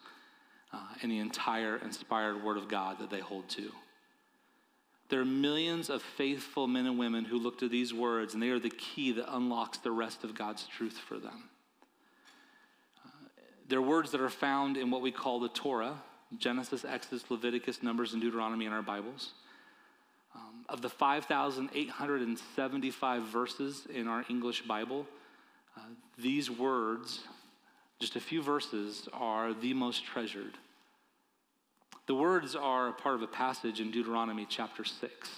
uh, 0.73 0.77
in 1.01 1.09
the 1.09 1.19
entire 1.19 1.77
inspired 1.77 2.43
Word 2.43 2.57
of 2.57 2.67
God 2.67 2.99
that 2.99 3.09
they 3.09 3.19
hold 3.19 3.47
to. 3.49 3.71
There 5.10 5.21
are 5.21 5.25
millions 5.25 5.89
of 5.89 6.01
faithful 6.01 6.67
men 6.67 6.88
and 6.88 6.98
women 6.98 7.25
who 7.25 7.38
look 7.38 7.60
to 7.60 7.69
these 7.69 7.93
words, 7.93 8.33
and 8.33 8.41
they 8.41 8.50
are 8.50 8.60
the 8.60 8.71
key 8.71 9.12
that 9.13 9.33
unlocks 9.33 9.77
the 9.77 9.91
rest 9.91 10.24
of 10.24 10.36
God's 10.36 10.65
truth 10.67 10.98
for 10.98 11.19
them. 11.19 11.50
They're 13.67 13.81
words 13.81 14.12
that 14.12 14.21
are 14.21 14.29
found 14.29 14.77
in 14.77 14.91
what 14.91 15.01
we 15.01 15.12
call 15.12 15.39
the 15.39 15.50
Torah 15.50 15.95
Genesis, 16.38 16.83
Exodus, 16.83 17.24
Leviticus, 17.29 17.83
Numbers, 17.83 18.13
and 18.13 18.21
Deuteronomy 18.21 18.65
in 18.65 18.74
our 18.74 18.81
Bibles. 18.81 19.33
Of 20.67 20.81
the 20.81 20.89
5,875 20.89 23.24
verses 23.24 23.86
in 23.93 24.07
our 24.07 24.25
English 24.29 24.63
Bible, 24.63 25.05
uh, 25.77 25.81
these 26.17 26.50
words, 26.50 27.19
just 28.00 28.15
a 28.15 28.19
few 28.19 28.41
verses, 28.41 29.07
are 29.13 29.53
the 29.53 29.75
most 29.75 30.05
treasured. 30.05 30.57
The 32.07 32.15
words 32.15 32.55
are 32.55 32.88
a 32.89 32.93
part 32.93 33.13
of 33.15 33.22
a 33.22 33.27
passage 33.27 33.79
in 33.79 33.91
Deuteronomy 33.91 34.48
chapter 34.50 34.84
6. 34.84 35.29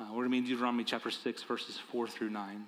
Uh, 0.00 0.06
we're 0.10 0.24
going 0.24 0.24
to 0.24 0.30
be 0.30 0.38
in 0.38 0.44
Deuteronomy 0.44 0.82
chapter 0.84 1.10
6, 1.10 1.42
verses 1.44 1.78
4 1.90 2.08
through 2.08 2.30
9. 2.30 2.64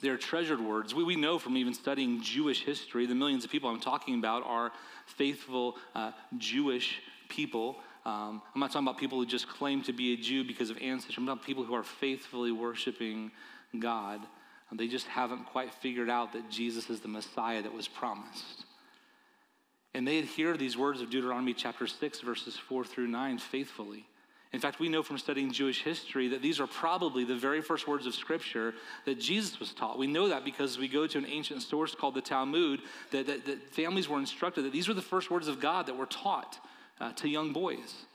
They're 0.00 0.16
treasured 0.16 0.60
words. 0.60 0.94
We, 0.94 1.04
we 1.04 1.16
know 1.16 1.38
from 1.38 1.56
even 1.56 1.74
studying 1.74 2.22
Jewish 2.22 2.64
history, 2.64 3.06
the 3.06 3.14
millions 3.14 3.44
of 3.44 3.50
people 3.50 3.70
I'm 3.70 3.80
talking 3.80 4.18
about 4.18 4.44
are 4.44 4.72
faithful 5.06 5.76
uh, 5.94 6.12
Jewish 6.38 7.00
people. 7.28 7.76
Um, 8.08 8.40
I'm 8.54 8.60
not 8.60 8.72
talking 8.72 8.88
about 8.88 8.98
people 8.98 9.18
who 9.18 9.26
just 9.26 9.46
claim 9.46 9.82
to 9.82 9.92
be 9.92 10.14
a 10.14 10.16
Jew 10.16 10.42
because 10.42 10.70
of 10.70 10.78
ancestry. 10.78 11.16
I'm 11.18 11.26
talking 11.26 11.38
about 11.40 11.44
people 11.44 11.64
who 11.64 11.74
are 11.74 11.82
faithfully 11.82 12.52
worshiping 12.52 13.30
God. 13.78 14.22
And 14.70 14.80
they 14.80 14.88
just 14.88 15.06
haven't 15.08 15.44
quite 15.44 15.74
figured 15.74 16.08
out 16.08 16.32
that 16.32 16.48
Jesus 16.48 16.88
is 16.88 17.00
the 17.00 17.08
Messiah 17.08 17.60
that 17.62 17.72
was 17.72 17.86
promised. 17.86 18.64
And 19.92 20.08
they 20.08 20.18
adhere 20.18 20.52
to 20.52 20.58
these 20.58 20.74
words 20.74 21.02
of 21.02 21.10
Deuteronomy 21.10 21.52
chapter 21.52 21.86
6, 21.86 22.20
verses 22.20 22.56
4 22.56 22.84
through 22.86 23.08
9 23.08 23.36
faithfully. 23.36 24.06
In 24.54 24.60
fact, 24.60 24.80
we 24.80 24.88
know 24.88 25.02
from 25.02 25.18
studying 25.18 25.52
Jewish 25.52 25.82
history 25.82 26.28
that 26.28 26.40
these 26.40 26.60
are 26.60 26.66
probably 26.66 27.24
the 27.24 27.36
very 27.36 27.60
first 27.60 27.86
words 27.86 28.06
of 28.06 28.14
Scripture 28.14 28.72
that 29.04 29.20
Jesus 29.20 29.60
was 29.60 29.74
taught. 29.74 29.98
We 29.98 30.06
know 30.06 30.30
that 30.30 30.46
because 30.46 30.78
we 30.78 30.88
go 30.88 31.06
to 31.06 31.18
an 31.18 31.26
ancient 31.26 31.60
source 31.60 31.94
called 31.94 32.14
the 32.14 32.22
Talmud, 32.22 32.80
that, 33.10 33.26
that, 33.26 33.44
that 33.44 33.68
families 33.74 34.08
were 34.08 34.18
instructed 34.18 34.64
that 34.64 34.72
these 34.72 34.88
were 34.88 34.94
the 34.94 35.02
first 35.02 35.30
words 35.30 35.46
of 35.46 35.60
God 35.60 35.84
that 35.86 35.96
were 35.98 36.06
taught 36.06 36.58
uh, 37.00 37.12
to 37.12 37.28
young 37.28 37.52
boys. 37.52 38.06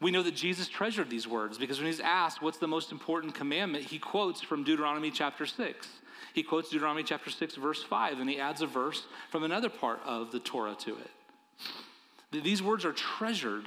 We 0.00 0.10
know 0.10 0.22
that 0.22 0.34
Jesus 0.34 0.68
treasured 0.68 1.08
these 1.08 1.26
words 1.26 1.56
because 1.56 1.78
when 1.78 1.86
he's 1.86 2.00
asked 2.00 2.42
what's 2.42 2.58
the 2.58 2.68
most 2.68 2.92
important 2.92 3.34
commandment, 3.34 3.84
he 3.84 3.98
quotes 3.98 4.40
from 4.40 4.64
Deuteronomy 4.64 5.10
chapter 5.10 5.46
6. 5.46 5.88
He 6.34 6.42
quotes 6.42 6.68
Deuteronomy 6.68 7.04
chapter 7.04 7.30
6, 7.30 7.54
verse 7.56 7.82
5, 7.82 8.18
and 8.18 8.28
he 8.28 8.38
adds 8.40 8.60
a 8.60 8.66
verse 8.66 9.06
from 9.30 9.44
another 9.44 9.68
part 9.68 10.00
of 10.04 10.32
the 10.32 10.40
Torah 10.40 10.74
to 10.80 10.96
it. 10.96 12.42
These 12.42 12.62
words 12.62 12.84
are 12.84 12.92
treasured. 12.92 13.66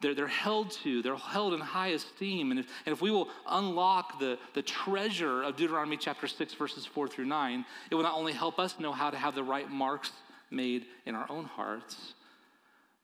They're, 0.00 0.14
they're 0.14 0.28
held 0.28 0.70
to, 0.82 1.02
they're 1.02 1.16
held 1.16 1.54
in 1.54 1.60
high 1.60 1.88
esteem. 1.88 2.52
And 2.52 2.60
if, 2.60 2.66
and 2.86 2.92
if 2.92 3.02
we 3.02 3.10
will 3.10 3.28
unlock 3.48 4.20
the, 4.20 4.38
the 4.54 4.62
treasure 4.62 5.42
of 5.42 5.56
Deuteronomy 5.56 5.96
chapter 5.96 6.28
6, 6.28 6.54
verses 6.54 6.86
4 6.86 7.08
through 7.08 7.24
9, 7.24 7.64
it 7.90 7.94
will 7.94 8.04
not 8.04 8.14
only 8.14 8.32
help 8.32 8.60
us 8.60 8.78
know 8.78 8.92
how 8.92 9.10
to 9.10 9.16
have 9.16 9.34
the 9.34 9.44
right 9.44 9.68
marks 9.68 10.12
made 10.50 10.86
in 11.04 11.16
our 11.16 11.26
own 11.28 11.44
hearts, 11.44 12.14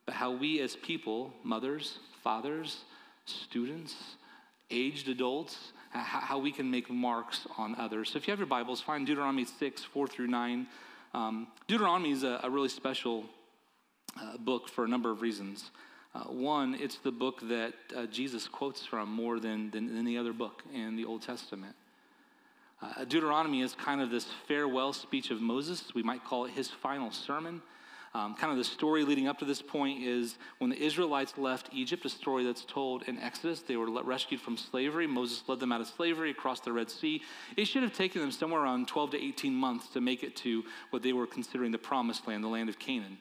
but 0.09 0.15
how 0.15 0.31
we 0.31 0.59
as 0.61 0.75
people, 0.75 1.35
mothers, 1.45 1.99
fathers, 2.23 2.85
students, 3.27 3.95
aged 4.71 5.07
adults, 5.07 5.73
how 5.91 6.39
we 6.39 6.51
can 6.51 6.71
make 6.71 6.89
marks 6.89 7.47
on 7.59 7.75
others. 7.79 8.09
So 8.09 8.17
if 8.17 8.27
you 8.27 8.33
have 8.33 8.39
your 8.39 8.47
Bibles, 8.47 8.81
find 8.81 9.07
Deuteronomy 9.07 9.45
6, 9.45 9.85
4 9.85 10.07
through 10.07 10.29
9. 10.29 10.67
Um, 11.13 11.47
Deuteronomy 11.67 12.13
is 12.13 12.23
a, 12.23 12.41
a 12.43 12.49
really 12.49 12.71
special 12.71 13.27
uh, 14.19 14.39
book 14.39 14.71
for 14.71 14.87
a 14.87 14.89
number 14.89 15.11
of 15.11 15.21
reasons. 15.21 15.73
Uh, 16.15 16.21
one, 16.21 16.75
it's 16.77 16.97
the 16.97 17.13
book 17.13 17.47
that 17.47 17.75
uh, 17.95 18.07
Jesus 18.07 18.49
quotes 18.49 18.87
from 18.87 19.13
more 19.13 19.39
than, 19.39 19.71
than 19.73 19.95
any 19.99 20.17
other 20.17 20.33
book 20.33 20.63
in 20.73 20.97
the 20.97 21.05
Old 21.05 21.21
Testament. 21.21 21.77
Uh, 22.81 23.05
Deuteronomy 23.05 23.61
is 23.61 23.75
kind 23.75 24.01
of 24.01 24.09
this 24.09 24.27
farewell 24.47 24.95
speech 24.95 25.31
of 25.31 25.43
Moses. 25.43 25.95
We 25.95 26.03
might 26.03 26.25
call 26.25 26.47
it 26.47 26.53
his 26.53 26.71
final 26.71 27.13
sermon. 27.13 27.61
Um, 28.15 28.35
kind 28.35 28.51
of 28.51 28.59
the 28.59 28.65
story 28.65 29.05
leading 29.05 29.29
up 29.29 29.39
to 29.39 29.45
this 29.45 29.61
point 29.61 30.03
is 30.03 30.39
when 30.59 30.71
the 30.71 30.83
Israelites 30.83 31.37
left 31.37 31.69
Egypt, 31.73 32.05
a 32.05 32.09
story 32.09 32.45
that's 32.45 32.65
told 32.65 33.03
in 33.05 33.19
Exodus. 33.19 33.61
They 33.61 33.77
were 33.77 33.91
rescued 34.03 34.41
from 34.41 34.57
slavery. 34.57 35.07
Moses 35.07 35.43
led 35.47 35.61
them 35.61 35.73
out 35.73 35.81
of 35.81 35.89
slavery 35.89 36.31
across 36.31 36.61
the 36.61 36.73
Red 36.73 36.91
Sea. 36.91 37.23
It 37.57 37.67
should 37.67 37.83
have 37.83 37.93
taken 37.93 38.21
them 38.21 38.31
somewhere 38.31 38.63
around 38.63 38.89
12 38.89 39.13
to 39.13 39.23
18 39.23 39.55
months 39.55 39.89
to 39.89 40.01
make 40.01 40.23
it 40.23 40.37
to 40.37 40.65
what 40.91 41.03
they 41.03 41.13
were 41.13 41.27
considering 41.27 41.71
the 41.71 41.79
promised 41.79 42.27
land, 42.27 42.43
the 42.43 42.49
land 42.49 42.69
of 42.69 42.79
Canaan. 42.79 43.19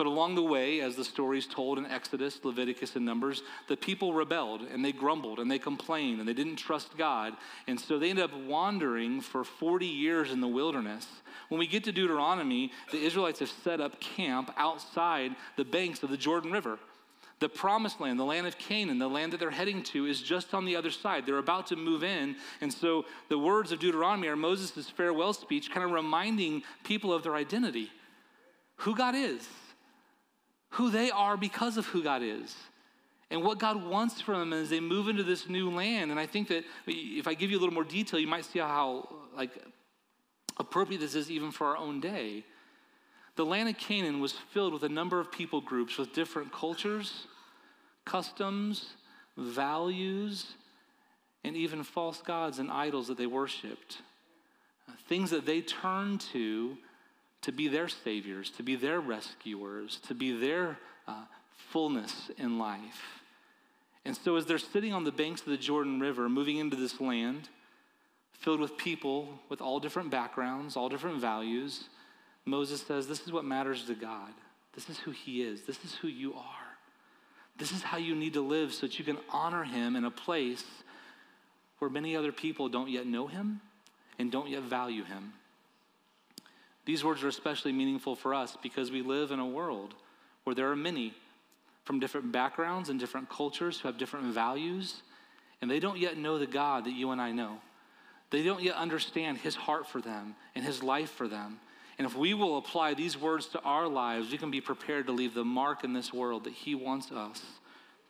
But 0.00 0.06
along 0.06 0.34
the 0.34 0.42
way, 0.42 0.80
as 0.80 0.96
the 0.96 1.04
stories 1.04 1.46
told 1.46 1.76
in 1.76 1.84
Exodus, 1.84 2.40
Leviticus, 2.42 2.96
and 2.96 3.04
Numbers, 3.04 3.42
the 3.68 3.76
people 3.76 4.14
rebelled 4.14 4.62
and 4.62 4.82
they 4.82 4.92
grumbled 4.92 5.38
and 5.38 5.50
they 5.50 5.58
complained 5.58 6.20
and 6.20 6.26
they 6.26 6.32
didn't 6.32 6.56
trust 6.56 6.96
God. 6.96 7.34
And 7.66 7.78
so 7.78 7.98
they 7.98 8.08
ended 8.08 8.24
up 8.24 8.34
wandering 8.34 9.20
for 9.20 9.44
40 9.44 9.84
years 9.84 10.32
in 10.32 10.40
the 10.40 10.48
wilderness. 10.48 11.06
When 11.50 11.58
we 11.58 11.66
get 11.66 11.84
to 11.84 11.92
Deuteronomy, 11.92 12.72
the 12.90 12.96
Israelites 12.96 13.40
have 13.40 13.50
set 13.50 13.78
up 13.78 14.00
camp 14.00 14.54
outside 14.56 15.36
the 15.58 15.66
banks 15.66 16.02
of 16.02 16.08
the 16.08 16.16
Jordan 16.16 16.50
River. 16.50 16.78
The 17.40 17.50
promised 17.50 18.00
land, 18.00 18.18
the 18.18 18.24
land 18.24 18.46
of 18.46 18.56
Canaan, 18.56 18.98
the 18.98 19.06
land 19.06 19.34
that 19.34 19.40
they're 19.40 19.50
heading 19.50 19.82
to, 19.82 20.06
is 20.06 20.22
just 20.22 20.54
on 20.54 20.64
the 20.64 20.76
other 20.76 20.90
side. 20.90 21.26
They're 21.26 21.36
about 21.36 21.66
to 21.66 21.76
move 21.76 22.02
in. 22.04 22.36
And 22.62 22.72
so 22.72 23.04
the 23.28 23.38
words 23.38 23.70
of 23.70 23.80
Deuteronomy 23.80 24.28
are 24.28 24.36
Moses' 24.36 24.88
farewell 24.88 25.34
speech, 25.34 25.70
kind 25.70 25.84
of 25.84 25.90
reminding 25.90 26.62
people 26.84 27.12
of 27.12 27.22
their 27.22 27.34
identity 27.34 27.90
who 28.76 28.96
God 28.96 29.14
is 29.14 29.46
who 30.70 30.90
they 30.90 31.10
are 31.10 31.36
because 31.36 31.76
of 31.76 31.86
who 31.86 32.02
God 32.02 32.22
is 32.22 32.54
and 33.30 33.42
what 33.42 33.58
God 33.58 33.84
wants 33.84 34.20
from 34.20 34.50
them 34.50 34.52
as 34.52 34.70
they 34.70 34.80
move 34.80 35.08
into 35.08 35.22
this 35.22 35.48
new 35.48 35.70
land. 35.70 36.10
And 36.10 36.18
I 36.18 36.26
think 36.26 36.48
that 36.48 36.64
if 36.86 37.28
I 37.28 37.34
give 37.34 37.50
you 37.50 37.58
a 37.58 37.60
little 37.60 37.74
more 37.74 37.84
detail, 37.84 38.18
you 38.18 38.26
might 38.26 38.44
see 38.44 38.58
how 38.58 39.08
like 39.36 39.50
appropriate 40.58 41.00
this 41.00 41.14
is 41.14 41.30
even 41.30 41.50
for 41.50 41.68
our 41.68 41.76
own 41.76 42.00
day. 42.00 42.44
The 43.36 43.44
land 43.46 43.68
of 43.68 43.78
Canaan 43.78 44.20
was 44.20 44.32
filled 44.52 44.72
with 44.72 44.82
a 44.82 44.88
number 44.88 45.20
of 45.20 45.30
people 45.30 45.60
groups 45.60 45.96
with 45.96 46.12
different 46.12 46.52
cultures, 46.52 47.26
customs, 48.04 48.94
values, 49.36 50.54
and 51.44 51.56
even 51.56 51.82
false 51.82 52.20
gods 52.20 52.58
and 52.58 52.70
idols 52.70 53.08
that 53.08 53.16
they 53.16 53.26
worshiped. 53.26 53.98
Uh, 54.88 54.92
things 55.08 55.30
that 55.30 55.46
they 55.46 55.62
turned 55.62 56.20
to 56.20 56.76
to 57.42 57.52
be 57.52 57.68
their 57.68 57.88
saviors, 57.88 58.50
to 58.50 58.62
be 58.62 58.76
their 58.76 59.00
rescuers, 59.00 59.98
to 60.08 60.14
be 60.14 60.32
their 60.32 60.78
uh, 61.08 61.24
fullness 61.70 62.30
in 62.36 62.58
life. 62.58 63.20
And 64.04 64.16
so, 64.16 64.36
as 64.36 64.46
they're 64.46 64.58
sitting 64.58 64.92
on 64.92 65.04
the 65.04 65.12
banks 65.12 65.42
of 65.42 65.48
the 65.48 65.56
Jordan 65.56 66.00
River, 66.00 66.28
moving 66.28 66.56
into 66.56 66.76
this 66.76 67.00
land 67.00 67.48
filled 68.40 68.60
with 68.60 68.76
people 68.78 69.28
with 69.48 69.60
all 69.60 69.78
different 69.80 70.10
backgrounds, 70.10 70.76
all 70.76 70.88
different 70.88 71.20
values, 71.20 71.84
Moses 72.44 72.80
says, 72.80 73.06
This 73.06 73.20
is 73.20 73.32
what 73.32 73.44
matters 73.44 73.84
to 73.84 73.94
God. 73.94 74.32
This 74.74 74.88
is 74.88 74.98
who 74.98 75.10
He 75.10 75.42
is. 75.42 75.62
This 75.62 75.84
is 75.84 75.94
who 75.94 76.08
you 76.08 76.34
are. 76.34 76.44
This 77.58 77.72
is 77.72 77.82
how 77.82 77.98
you 77.98 78.14
need 78.14 78.32
to 78.34 78.40
live 78.40 78.72
so 78.72 78.86
that 78.86 78.98
you 78.98 79.04
can 79.04 79.18
honor 79.28 79.64
Him 79.64 79.94
in 79.94 80.04
a 80.04 80.10
place 80.10 80.64
where 81.78 81.90
many 81.90 82.16
other 82.16 82.32
people 82.32 82.68
don't 82.68 82.88
yet 82.88 83.06
know 83.06 83.26
Him 83.26 83.60
and 84.18 84.32
don't 84.32 84.48
yet 84.48 84.62
value 84.62 85.04
Him. 85.04 85.34
These 86.84 87.04
words 87.04 87.22
are 87.22 87.28
especially 87.28 87.72
meaningful 87.72 88.16
for 88.16 88.34
us 88.34 88.56
because 88.62 88.90
we 88.90 89.02
live 89.02 89.30
in 89.30 89.38
a 89.38 89.46
world 89.46 89.94
where 90.44 90.54
there 90.54 90.70
are 90.70 90.76
many 90.76 91.14
from 91.84 92.00
different 92.00 92.32
backgrounds 92.32 92.88
and 92.88 92.98
different 92.98 93.28
cultures 93.28 93.78
who 93.78 93.88
have 93.88 93.98
different 93.98 94.26
values, 94.26 95.02
and 95.60 95.70
they 95.70 95.80
don't 95.80 95.98
yet 95.98 96.16
know 96.16 96.38
the 96.38 96.46
God 96.46 96.84
that 96.84 96.92
you 96.92 97.10
and 97.10 97.20
I 97.20 97.32
know. 97.32 97.58
They 98.30 98.42
don't 98.42 98.62
yet 98.62 98.76
understand 98.76 99.38
His 99.38 99.56
heart 99.56 99.86
for 99.86 100.00
them 100.00 100.36
and 100.54 100.64
His 100.64 100.82
life 100.82 101.10
for 101.10 101.28
them. 101.28 101.58
And 101.98 102.06
if 102.06 102.16
we 102.16 102.32
will 102.32 102.56
apply 102.56 102.94
these 102.94 103.18
words 103.18 103.46
to 103.48 103.60
our 103.60 103.86
lives, 103.86 104.30
we 104.30 104.38
can 104.38 104.50
be 104.50 104.60
prepared 104.60 105.06
to 105.06 105.12
leave 105.12 105.34
the 105.34 105.44
mark 105.44 105.84
in 105.84 105.92
this 105.92 106.12
world 106.12 106.44
that 106.44 106.52
He 106.52 106.74
wants 106.74 107.12
us 107.12 107.42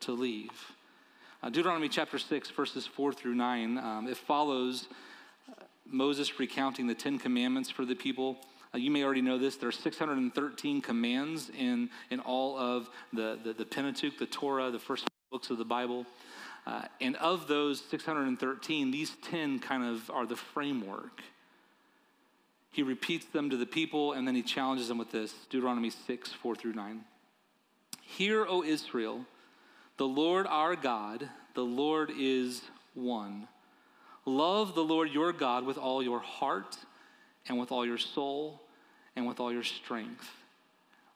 to 0.00 0.12
leave. 0.12 0.73
Uh, 1.43 1.49
Deuteronomy 1.49 1.89
chapter 1.89 2.19
6, 2.19 2.50
verses 2.50 2.87
4 2.87 3.12
through 3.12 3.35
9, 3.35 3.79
um, 3.79 4.09
it 4.09 4.17
follows 4.17 4.89
Moses 5.87 6.39
recounting 6.39 6.87
the 6.87 6.95
Ten 6.95 7.19
Commandments 7.19 7.71
for 7.71 7.85
the 7.85 7.95
people. 7.95 8.39
Uh, 8.75 8.79
you 8.79 8.91
may 8.91 9.03
already 9.03 9.23
know 9.23 9.39
this. 9.39 9.57
There 9.57 9.69
are 9.69 9.73
613 9.73 10.81
commands 10.81 11.50
in, 11.57 11.91
in 12.11 12.21
all 12.21 12.57
of 12.57 12.89
the, 13.12 13.39
the, 13.43 13.53
the 13.53 13.65
Pentateuch, 13.65 14.19
the 14.19 14.27
Torah, 14.27 14.71
the 14.71 14.79
first 14.79 15.09
books 15.31 15.50
of 15.50 15.59
the 15.59 15.65
Bible. 15.65 16.07
Uh, 16.67 16.83
and 17.00 17.17
of 17.17 17.49
those 17.49 17.83
613, 17.91 18.91
these 18.91 19.17
10 19.23 19.59
kind 19.59 19.85
of 19.85 20.11
are 20.11 20.27
the 20.27 20.37
framework. 20.37 21.23
He 22.71 22.83
repeats 22.83 23.27
them 23.27 23.50
to 23.50 23.57
the 23.57 23.67
people 23.67 24.12
and 24.12 24.27
then 24.27 24.35
he 24.35 24.43
challenges 24.43 24.89
them 24.89 24.99
with 24.99 25.11
this 25.11 25.35
Deuteronomy 25.50 25.91
6, 25.91 26.33
4 26.33 26.55
through 26.55 26.75
9. 26.75 27.00
Hear, 28.03 28.47
O 28.47 28.62
Israel, 28.62 29.25
the 29.97 30.07
Lord 30.07 30.47
our 30.47 30.77
God, 30.77 31.29
the 31.55 31.65
Lord 31.65 32.12
is 32.17 32.62
one. 32.95 33.49
Love 34.25 34.75
the 34.75 34.85
Lord 34.85 35.11
your 35.11 35.33
God 35.33 35.65
with 35.65 35.79
all 35.79 36.03
your 36.03 36.21
heart 36.21 36.77
and 37.49 37.59
with 37.59 37.73
all 37.73 37.85
your 37.85 37.99
soul 37.99 38.61
and 39.17 39.27
with 39.27 39.41
all 39.41 39.53
your 39.53 39.65
strength. 39.65 40.29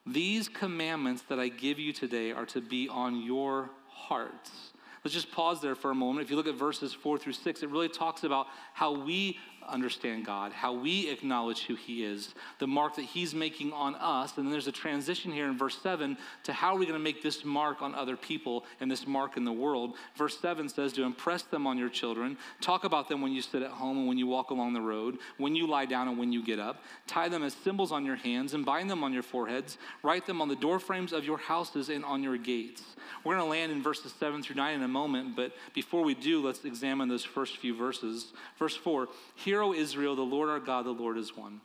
These 0.07 0.49
commandments 0.49 1.23
that 1.28 1.38
I 1.38 1.49
give 1.49 1.78
you 1.78 1.93
today 1.93 2.33
are 2.33 2.47
to 2.47 2.61
be 2.61 2.88
on 2.88 3.23
your 3.23 3.71
hearts. 3.88 4.73
Let's 5.02 5.14
just 5.14 5.33
pause 5.33 5.61
there 5.61 5.75
for 5.75 5.90
a 5.90 5.95
moment. 5.95 6.25
If 6.25 6.31
you 6.31 6.37
look 6.37 6.47
at 6.47 6.54
verses 6.54 6.95
four 6.95 7.19
through 7.19 7.35
six, 7.35 7.62
it 7.62 7.69
really 7.69 7.88
talks 7.88 8.25
about 8.25 8.47
how 8.73 8.93
we 8.93 9.38
understand 9.68 10.26
God, 10.26 10.52
how 10.52 10.73
we 10.73 11.09
acknowledge 11.11 11.64
who 11.64 11.75
He 11.75 12.04
is, 12.04 12.35
the 12.59 12.66
mark 12.66 12.97
that 12.97 13.04
He's 13.04 13.35
making 13.35 13.73
on 13.73 13.94
us. 13.97 14.37
And 14.37 14.47
then 14.47 14.52
there's 14.52 14.66
a 14.66 14.73
transition 14.73 15.33
here 15.33 15.47
in 15.47 15.59
verse 15.59 15.78
7 15.83 16.16
to 16.44 16.52
how 16.52 16.75
are 16.75 16.78
we 16.78 16.87
going 16.87 16.99
to 16.99 17.02
make 17.02 17.23
this 17.23 17.44
mark 17.44 17.83
on 17.83 17.94
other 17.94 18.16
people 18.16 18.64
and 18.80 18.90
this 18.90 19.06
mark 19.06 19.37
in 19.37 19.44
the 19.44 19.52
world. 19.52 19.94
Verse 20.16 20.38
7 20.38 20.68
says 20.68 20.92
to 20.94 21.04
impress 21.04 21.42
them 21.42 21.66
on 21.66 21.78
your 21.78 21.88
children, 21.88 22.37
talk 22.61 22.85
about 22.85 23.09
them 23.09 23.21
when 23.21 23.33
you 23.33 23.42
sit 23.42 23.62
at 23.62 23.71
home 23.71 23.99
and 23.99 24.09
when 24.09 24.18
you 24.18 24.26
walk 24.26 24.50
along 24.50 24.73
the 24.73 24.80
road, 24.80 25.18
when 25.38 25.54
you 25.54 25.66
lie 25.66 25.87
down 25.87 26.09
and 26.09 26.18
when 26.18 26.33
you 26.33 26.44
get 26.44 26.59
up, 26.59 26.83
tie 27.06 27.28
them 27.28 27.42
as 27.42 27.54
symbols 27.54 27.92
on 27.92 28.04
your 28.04 28.16
hands 28.16 28.54
and 28.54 28.64
bind 28.64 28.90
them 28.90 29.04
on 29.04 29.12
your 29.12 29.23
foreheads, 29.23 29.78
write 30.02 30.26
them 30.26 30.40
on 30.40 30.49
the 30.49 30.56
doorframes 30.56 31.12
of 31.12 31.25
your 31.25 31.38
houses 31.38 31.88
and 31.88 32.04
on 32.04 32.23
your 32.23 32.37
gates. 32.37 32.83
We're 33.23 33.37
going 33.37 33.47
to 33.47 33.50
land 33.50 33.73
in 33.73 33.83
verses 33.83 34.12
7 34.18 34.42
through 34.42 34.56
9 34.56 34.75
in 34.75 34.83
a 34.83 34.88
moment, 34.88 35.35
but 35.37 35.52
before 35.73 36.02
we 36.02 36.14
do, 36.14 36.44
let's 36.44 36.64
examine 36.64 37.09
those 37.09 37.25
first 37.25 37.56
few 37.56 37.75
verses. 37.75 38.33
Verse 38.59 38.76
4 38.76 39.09
Here 39.35 39.53
Hear, 39.54 39.62
O 39.62 39.73
Israel, 39.73 40.16
the 40.16 40.23
Lord 40.23 40.49
our 40.49 40.58
God, 40.58 40.84
the 40.84 40.90
Lord 40.90 41.16
is 41.16 41.37
one. 41.37 41.61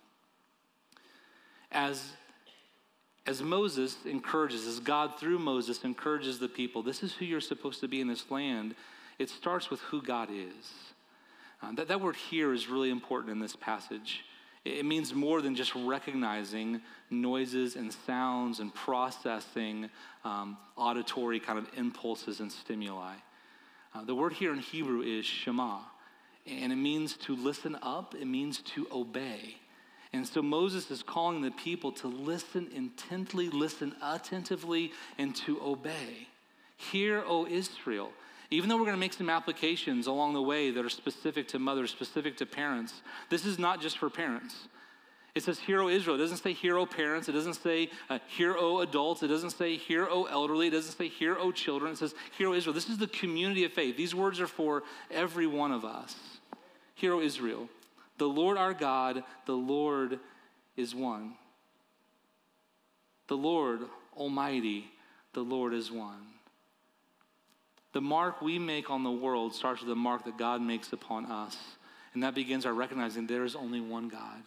As, 1.71 2.11
as 3.25 3.41
Moses 3.41 3.97
encourages, 4.05 4.67
as 4.67 4.79
God 4.79 5.19
through 5.19 5.39
Moses 5.39 5.83
encourages 5.83 6.37
the 6.37 6.47
people, 6.47 6.83
this 6.83 7.01
is 7.01 7.13
who 7.13 7.25
you're 7.25 7.41
supposed 7.41 7.79
to 7.79 7.87
be 7.87 7.99
in 7.99 8.07
this 8.07 8.29
land, 8.29 8.75
it 9.17 9.27
starts 9.27 9.71
with 9.71 9.79
who 9.79 10.03
God 10.03 10.29
is. 10.31 10.71
Uh, 11.63 11.71
that, 11.71 11.87
that 11.87 11.99
word 11.99 12.15
here 12.15 12.53
is 12.53 12.69
really 12.69 12.91
important 12.91 13.31
in 13.31 13.39
this 13.39 13.55
passage. 13.55 14.23
It, 14.63 14.85
means 14.85 15.15
more 15.15 15.41
than 15.41 15.55
just 15.55 15.73
recognizing 15.73 16.81
noises 17.09 17.75
and 17.75 17.91
sounds 17.91 18.59
and 18.59 18.71
processing 18.71 19.89
um, 20.23 20.59
auditory 20.77 21.39
kind 21.39 21.57
of 21.57 21.67
impulses 21.75 22.39
and 22.39 22.51
stimuli. 22.51 23.15
Uh, 23.95 24.03
the 24.03 24.13
word 24.13 24.33
here 24.33 24.53
in 24.53 24.59
Hebrew 24.59 25.01
is 25.01 25.25
shema 25.25 25.79
and 26.49 26.71
it 26.73 26.77
means 26.77 27.15
to 27.17 27.35
listen 27.35 27.77
up, 27.81 28.15
it 28.15 28.25
means 28.25 28.59
to 28.59 28.87
obey. 28.91 29.57
And 30.11 30.27
so 30.27 30.41
Moses 30.41 30.89
is 30.89 31.03
calling 31.03 31.41
the 31.41 31.51
people 31.51 31.91
to 31.93 32.07
listen 32.07 32.67
intently, 32.75 33.49
listen 33.49 33.95
attentively, 34.01 34.91
and 35.17 35.35
to 35.37 35.61
obey. 35.61 36.27
Hear, 36.77 37.23
O 37.27 37.45
Israel. 37.45 38.11
Even 38.51 38.69
though 38.69 38.77
we're 38.77 38.85
going 38.85 38.95
to 38.95 38.99
make 38.99 39.13
some 39.13 39.29
applications 39.29 40.07
along 40.07 40.33
the 40.33 40.41
way 40.41 40.71
that 40.71 40.83
are 40.83 40.89
specific 40.89 41.47
to 41.49 41.59
mothers, 41.59 41.91
specific 41.91 42.37
to 42.37 42.47
parents, 42.47 43.01
this 43.29 43.45
is 43.45 43.59
not 43.59 43.79
just 43.81 43.99
for 43.99 44.09
parents. 44.09 44.67
It 45.35 45.43
says 45.43 45.59
Hear, 45.59 45.81
O 45.81 45.89
Israel. 45.89 46.15
It 46.15 46.19
doesn't 46.19 46.37
say 46.37 46.53
Hear, 46.53 46.77
O 46.77 46.87
parents. 46.87 47.29
It 47.29 47.33
doesn't 47.33 47.53
say 47.53 47.89
uh, 48.09 48.17
O 48.39 48.79
adults. 48.79 49.21
It 49.21 49.27
doesn't 49.27 49.51
say 49.51 49.77
Hear, 49.77 50.07
O 50.09 50.23
elderly. 50.23 50.67
It 50.67 50.71
doesn't 50.71 50.97
say 50.97 51.07
Hear, 51.07 51.37
O 51.37 51.51
children. 51.51 51.91
It 51.91 51.99
says 51.99 52.15
Hear, 52.37 52.49
O 52.49 52.53
Israel. 52.53 52.73
This 52.73 52.89
is 52.89 52.97
the 52.97 53.07
community 53.07 53.63
of 53.63 53.73
faith. 53.73 53.95
These 53.95 54.15
words 54.15 54.39
are 54.39 54.47
for 54.47 54.83
every 55.11 55.45
one 55.45 55.71
of 55.71 55.85
us. 55.85 56.15
Hero 56.99 57.21
Israel. 57.21 57.69
The 58.17 58.27
Lord 58.27 58.57
our 58.57 58.73
God, 58.73 59.23
the 59.45 59.53
Lord 59.53 60.19
is 60.75 60.93
one. 60.93 61.35
The 63.27 63.37
Lord 63.37 63.81
Almighty, 64.17 64.91
the 65.33 65.41
Lord 65.41 65.73
is 65.73 65.89
one. 65.89 66.27
The 67.93 68.01
mark 68.01 68.41
we 68.41 68.59
make 68.59 68.89
on 68.89 69.03
the 69.03 69.11
world 69.11 69.55
starts 69.55 69.81
with 69.81 69.89
the 69.89 69.95
mark 69.95 70.25
that 70.25 70.37
God 70.37 70.61
makes 70.61 70.91
upon 70.91 71.25
us. 71.25 71.57
And 72.13 72.23
that 72.23 72.35
begins 72.35 72.65
our 72.65 72.73
recognizing 72.73 73.27
there 73.27 73.45
is 73.45 73.55
only 73.55 73.79
one 73.79 74.09
God. 74.09 74.41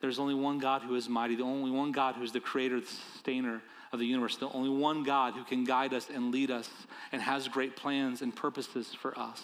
There's 0.00 0.20
only 0.20 0.34
one 0.34 0.60
God 0.60 0.82
who 0.82 0.94
is 0.94 1.08
mighty, 1.08 1.34
the 1.34 1.42
only 1.42 1.72
one 1.72 1.90
God 1.90 2.14
who 2.14 2.22
is 2.22 2.30
the 2.30 2.40
creator, 2.40 2.80
the 2.80 2.86
sustainer 2.86 3.60
of 3.92 3.98
the 3.98 4.06
universe, 4.06 4.36
the 4.36 4.48
only 4.50 4.70
one 4.70 5.02
God 5.02 5.34
who 5.34 5.42
can 5.42 5.64
guide 5.64 5.92
us 5.92 6.08
and 6.08 6.30
lead 6.30 6.52
us 6.52 6.70
and 7.10 7.20
has 7.20 7.48
great 7.48 7.74
plans 7.74 8.22
and 8.22 8.34
purposes 8.34 8.94
for 8.94 9.18
us. 9.18 9.42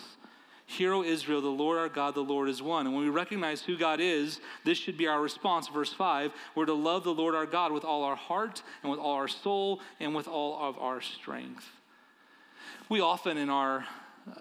Hear, 0.67 0.95
O 0.95 1.03
Israel, 1.03 1.43
the 1.43 1.49
Lord 1.49 1.79
our 1.79 1.89
God, 1.89 2.15
the 2.15 2.23
Lord 2.23 2.49
is 2.49 2.63
one. 2.63 2.87
And 2.87 2.95
when 2.95 3.05
we 3.05 3.11
recognize 3.11 3.61
who 3.61 3.77
God 3.77 4.01
is, 4.01 4.41
this 4.65 4.79
should 4.79 4.97
be 4.97 5.07
our 5.07 5.21
response. 5.21 5.69
Verse 5.69 5.93
5 5.93 6.33
we're 6.55 6.67
to 6.67 6.75
love 6.75 7.05
the 7.05 7.15
Lord 7.15 7.35
our 7.35 7.47
God 7.47 7.71
with 7.71 7.85
all 7.85 8.03
our 8.03 8.17
heart 8.17 8.63
and 8.83 8.91
with 8.91 8.99
all 8.99 9.13
our 9.13 9.29
soul 9.29 9.81
and 10.01 10.15
with 10.15 10.27
all 10.27 10.59
of 10.67 10.79
our 10.79 11.01
strength. 11.01 11.69
We 12.89 13.01
often, 13.01 13.37
in 13.37 13.51
our 13.51 13.87
uh, 14.27 14.41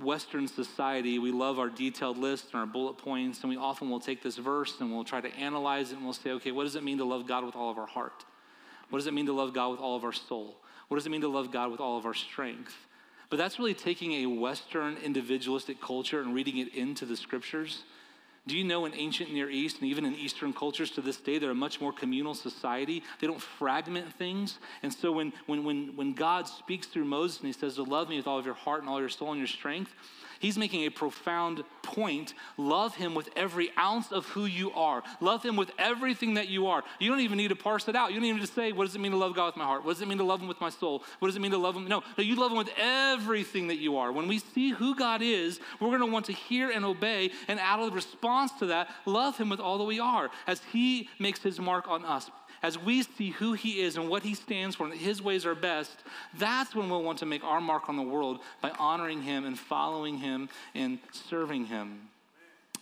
Western 0.00 0.46
society, 0.46 1.18
we 1.18 1.32
love 1.32 1.58
our 1.58 1.68
detailed 1.68 2.18
lists 2.18 2.48
and 2.52 2.60
our 2.60 2.66
bullet 2.66 2.98
points, 2.98 3.40
and 3.40 3.50
we 3.50 3.56
often 3.56 3.90
will 3.90 4.00
take 4.00 4.22
this 4.22 4.36
verse 4.36 4.80
and 4.80 4.92
we'll 4.92 5.04
try 5.04 5.20
to 5.20 5.34
analyze 5.36 5.90
it 5.90 5.96
and 5.96 6.04
we'll 6.04 6.12
say, 6.12 6.30
okay, 6.30 6.52
what 6.52 6.64
does 6.64 6.76
it 6.76 6.84
mean 6.84 6.98
to 6.98 7.04
love 7.04 7.26
God 7.26 7.44
with 7.44 7.56
all 7.56 7.70
of 7.70 7.78
our 7.78 7.86
heart? 7.86 8.24
What 8.90 8.98
does 8.98 9.06
it 9.06 9.14
mean 9.14 9.26
to 9.26 9.32
love 9.32 9.52
God 9.52 9.70
with 9.70 9.80
all 9.80 9.96
of 9.96 10.04
our 10.04 10.12
soul? 10.12 10.56
What 10.88 10.96
does 10.96 11.06
it 11.06 11.10
mean 11.10 11.22
to 11.22 11.28
love 11.28 11.50
God 11.50 11.72
with 11.72 11.80
all 11.80 11.98
of 11.98 12.06
our 12.06 12.14
strength? 12.14 12.85
But 13.28 13.38
that's 13.38 13.58
really 13.58 13.74
taking 13.74 14.12
a 14.12 14.26
Western 14.26 14.96
individualistic 14.98 15.80
culture 15.80 16.20
and 16.20 16.34
reading 16.34 16.58
it 16.58 16.74
into 16.74 17.04
the 17.04 17.16
scriptures. 17.16 17.82
Do 18.46 18.56
you 18.56 18.62
know 18.62 18.84
in 18.84 18.94
ancient 18.94 19.32
Near 19.32 19.50
East 19.50 19.80
and 19.80 19.90
even 19.90 20.04
in 20.04 20.14
Eastern 20.14 20.52
cultures 20.52 20.92
to 20.92 21.00
this 21.00 21.16
day, 21.16 21.38
they're 21.38 21.50
a 21.50 21.54
much 21.54 21.80
more 21.80 21.92
communal 21.92 22.34
society? 22.34 23.02
They 23.20 23.26
don't 23.26 23.42
fragment 23.42 24.12
things. 24.14 24.58
And 24.84 24.92
so 24.92 25.10
when, 25.10 25.32
when, 25.46 25.64
when, 25.64 25.96
when 25.96 26.12
God 26.12 26.46
speaks 26.46 26.86
through 26.86 27.06
Moses 27.06 27.38
and 27.38 27.46
he 27.46 27.52
says 27.52 27.74
to 27.74 27.82
love 27.82 28.08
me 28.08 28.18
with 28.18 28.28
all 28.28 28.38
of 28.38 28.46
your 28.46 28.54
heart 28.54 28.82
and 28.82 28.88
all 28.88 29.00
your 29.00 29.08
soul 29.08 29.30
and 29.30 29.38
your 29.38 29.48
strength, 29.48 29.92
He's 30.38 30.58
making 30.58 30.84
a 30.84 30.90
profound 30.90 31.64
point. 31.82 32.34
Love 32.56 32.94
him 32.94 33.14
with 33.14 33.28
every 33.36 33.70
ounce 33.78 34.12
of 34.12 34.26
who 34.26 34.44
you 34.44 34.70
are. 34.72 35.02
Love 35.20 35.42
him 35.42 35.56
with 35.56 35.70
everything 35.78 36.34
that 36.34 36.48
you 36.48 36.66
are. 36.66 36.82
You 36.98 37.10
don't 37.10 37.20
even 37.20 37.38
need 37.38 37.48
to 37.48 37.56
parse 37.56 37.88
it 37.88 37.96
out. 37.96 38.10
You 38.10 38.16
don't 38.16 38.26
even 38.26 38.40
need 38.40 38.46
to 38.46 38.52
say, 38.52 38.72
what 38.72 38.84
does 38.84 38.94
it 38.94 39.00
mean 39.00 39.12
to 39.12 39.18
love 39.18 39.34
God 39.34 39.46
with 39.46 39.56
my 39.56 39.64
heart? 39.64 39.84
What 39.84 39.94
does 39.94 40.02
it 40.02 40.08
mean 40.08 40.18
to 40.18 40.24
love 40.24 40.40
him 40.40 40.48
with 40.48 40.60
my 40.60 40.70
soul? 40.70 41.02
What 41.20 41.28
does 41.28 41.36
it 41.36 41.40
mean 41.40 41.52
to 41.52 41.58
love 41.58 41.76
him? 41.76 41.86
No, 41.88 42.02
no 42.18 42.24
you 42.24 42.36
love 42.36 42.50
him 42.50 42.58
with 42.58 42.70
everything 42.76 43.68
that 43.68 43.78
you 43.78 43.96
are. 43.96 44.12
When 44.12 44.28
we 44.28 44.38
see 44.38 44.70
who 44.70 44.94
God 44.94 45.22
is, 45.22 45.60
we're 45.80 45.88
going 45.88 46.00
to 46.00 46.06
want 46.06 46.26
to 46.26 46.32
hear 46.32 46.70
and 46.70 46.84
obey, 46.84 47.30
and 47.48 47.58
out 47.60 47.80
of 47.80 47.94
response 47.94 48.35
to 48.58 48.66
that, 48.66 48.88
love 49.04 49.36
him 49.36 49.48
with 49.48 49.60
all 49.60 49.78
that 49.78 49.84
we 49.84 50.00
are 50.00 50.30
as 50.46 50.60
he 50.72 51.08
makes 51.18 51.42
his 51.42 51.58
mark 51.58 51.88
on 51.88 52.04
us 52.04 52.30
as 52.62 52.78
we 52.78 53.02
see 53.02 53.30
who 53.30 53.52
he 53.52 53.80
is 53.80 53.96
and 53.96 54.08
what 54.08 54.22
he 54.22 54.34
stands 54.34 54.76
for 54.76 54.84
and 54.84 54.92
that 54.92 54.98
his 54.98 55.22
ways 55.22 55.46
are 55.46 55.54
best, 55.54 56.02
that's 56.38 56.74
when 56.74 56.88
we'll 56.88 57.02
want 57.02 57.18
to 57.18 57.26
make 57.26 57.44
our 57.44 57.60
mark 57.60 57.88
on 57.88 57.96
the 57.96 58.02
world 58.02 58.40
by 58.60 58.70
honoring 58.70 59.22
him 59.22 59.44
and 59.44 59.58
following 59.58 60.18
him 60.18 60.48
and 60.74 60.98
serving 61.12 61.66
him. 61.66 62.08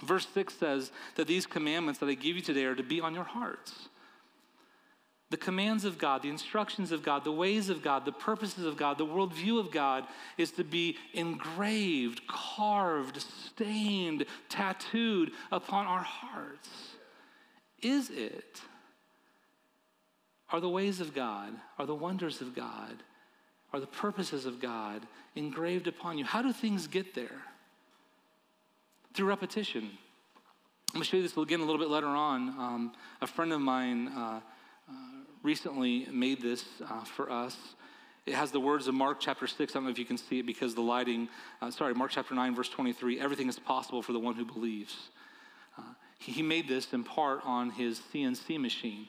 Verse 0.03 0.27
6 0.35 0.55
says 0.55 0.91
that 1.17 1.27
these 1.27 1.47
commandments 1.47 2.01
that 2.01 2.09
I 2.09 2.15
give 2.15 2.37
you 2.37 2.43
today 2.43 2.65
are 2.65 2.75
to 2.75 2.83
be 2.83 3.01
on 3.01 3.15
your 3.15 3.25
hearts. 3.25 3.89
The 5.35 5.39
commands 5.39 5.85
of 5.85 5.99
God, 5.99 6.23
the 6.23 6.29
instructions 6.29 6.93
of 6.93 7.03
God, 7.03 7.25
the 7.25 7.33
ways 7.33 7.69
of 7.69 7.83
God, 7.83 8.05
the 8.05 8.13
purposes 8.13 8.65
of 8.65 8.77
God, 8.77 8.99
the 8.99 9.05
worldview 9.05 9.59
of 9.59 9.73
God 9.73 10.05
is 10.39 10.53
to 10.53 10.63
be 10.63 10.97
engraved, 11.13 12.25
carved, 12.29 13.21
stained, 13.21 14.27
tattooed 14.49 15.33
upon 15.51 15.87
our 15.89 16.05
hearts. 16.05 16.69
Is 17.83 18.11
it? 18.11 18.61
Are 20.51 20.61
the 20.61 20.69
ways 20.69 21.01
of 21.01 21.13
God, 21.13 21.53
are 21.81 21.87
the 21.87 21.97
wonders 21.97 22.41
of 22.41 22.55
God, 22.55 23.03
are 23.73 23.81
the 23.81 23.89
purposes 23.89 24.47
of 24.47 24.61
God 24.61 25.03
engraved 25.35 25.89
upon 25.89 26.17
you? 26.17 26.25
How 26.25 26.43
do 26.43 26.53
things 26.53 26.87
get 26.87 27.13
there? 27.13 27.43
Through 29.15 29.27
repetition. 29.27 29.91
I'm 30.91 31.01
going 31.01 31.03
to 31.03 31.11
show 31.11 31.17
you 31.17 31.25
this 31.25 31.37
again 31.37 31.59
a 31.59 31.65
little 31.65 31.81
bit 31.81 31.91
later 31.91 32.07
on. 32.07 32.51
Um, 32.51 32.93
a 33.21 33.27
friend 33.27 33.53
of 33.53 33.61
mine 33.61 34.07
uh, 34.07 34.39
recently 35.45 36.09
made 36.11 36.43
this 36.43 36.65
uh, 36.83 37.05
for 37.05 37.31
us. 37.31 37.57
It 38.27 38.35
has 38.35 38.51
the 38.51 38.59
words 38.59 38.89
of 38.89 38.95
Mark 38.95 39.19
chapter 39.21 39.47
6. 39.47 39.61
I 39.61 39.75
don't 39.75 39.85
know 39.85 39.91
if 39.91 39.99
you 39.99 40.07
can 40.07 40.17
see 40.17 40.41
it 40.41 40.47
because 40.47 40.75
the 40.75 40.81
lighting, 40.81 41.29
uh, 41.61 41.71
sorry, 41.71 41.95
Mark 41.95 42.11
chapter 42.11 42.35
9, 42.35 42.55
verse 42.55 42.71
23. 42.71 43.21
Everything 43.21 43.49
is 43.49 43.59
possible 43.59 44.03
for 44.03 44.15
the 44.15 44.19
one 44.19 44.35
who 44.35 44.47
believes. 44.47 45.11
Uh, 45.79 45.83
he, 46.19 46.33
he 46.33 46.43
made 46.43 46.67
this 46.67 46.93
in 46.95 47.05
part 47.05 47.41
on 47.45 47.71
his 47.71 48.01
CNC 48.13 48.59
machine. 48.59 49.07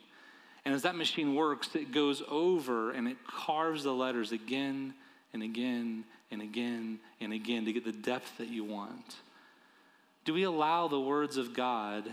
And 0.66 0.76
as 0.76 0.82
that 0.82 0.96
machine 0.96 1.34
works, 1.36 1.74
it 1.76 1.94
goes 1.94 2.22
over 2.30 2.92
and 2.92 3.08
it 3.08 3.18
carves 3.26 3.84
the 3.84 3.94
letters 3.94 4.34
again 4.34 4.94
and 5.34 5.42
again 5.42 6.04
and 6.32 6.42
again 6.42 7.00
and 7.22 7.32
again 7.32 7.64
to 7.66 7.72
get 7.72 7.86
the 7.86 7.94
depth 7.94 8.38
that 8.40 8.50
you 8.50 8.66
want. 8.66 9.16
Do 10.26 10.34
we 10.34 10.44
allow 10.44 10.90
the 10.90 11.00
words 11.00 11.38
of 11.38 11.54
God 11.54 12.04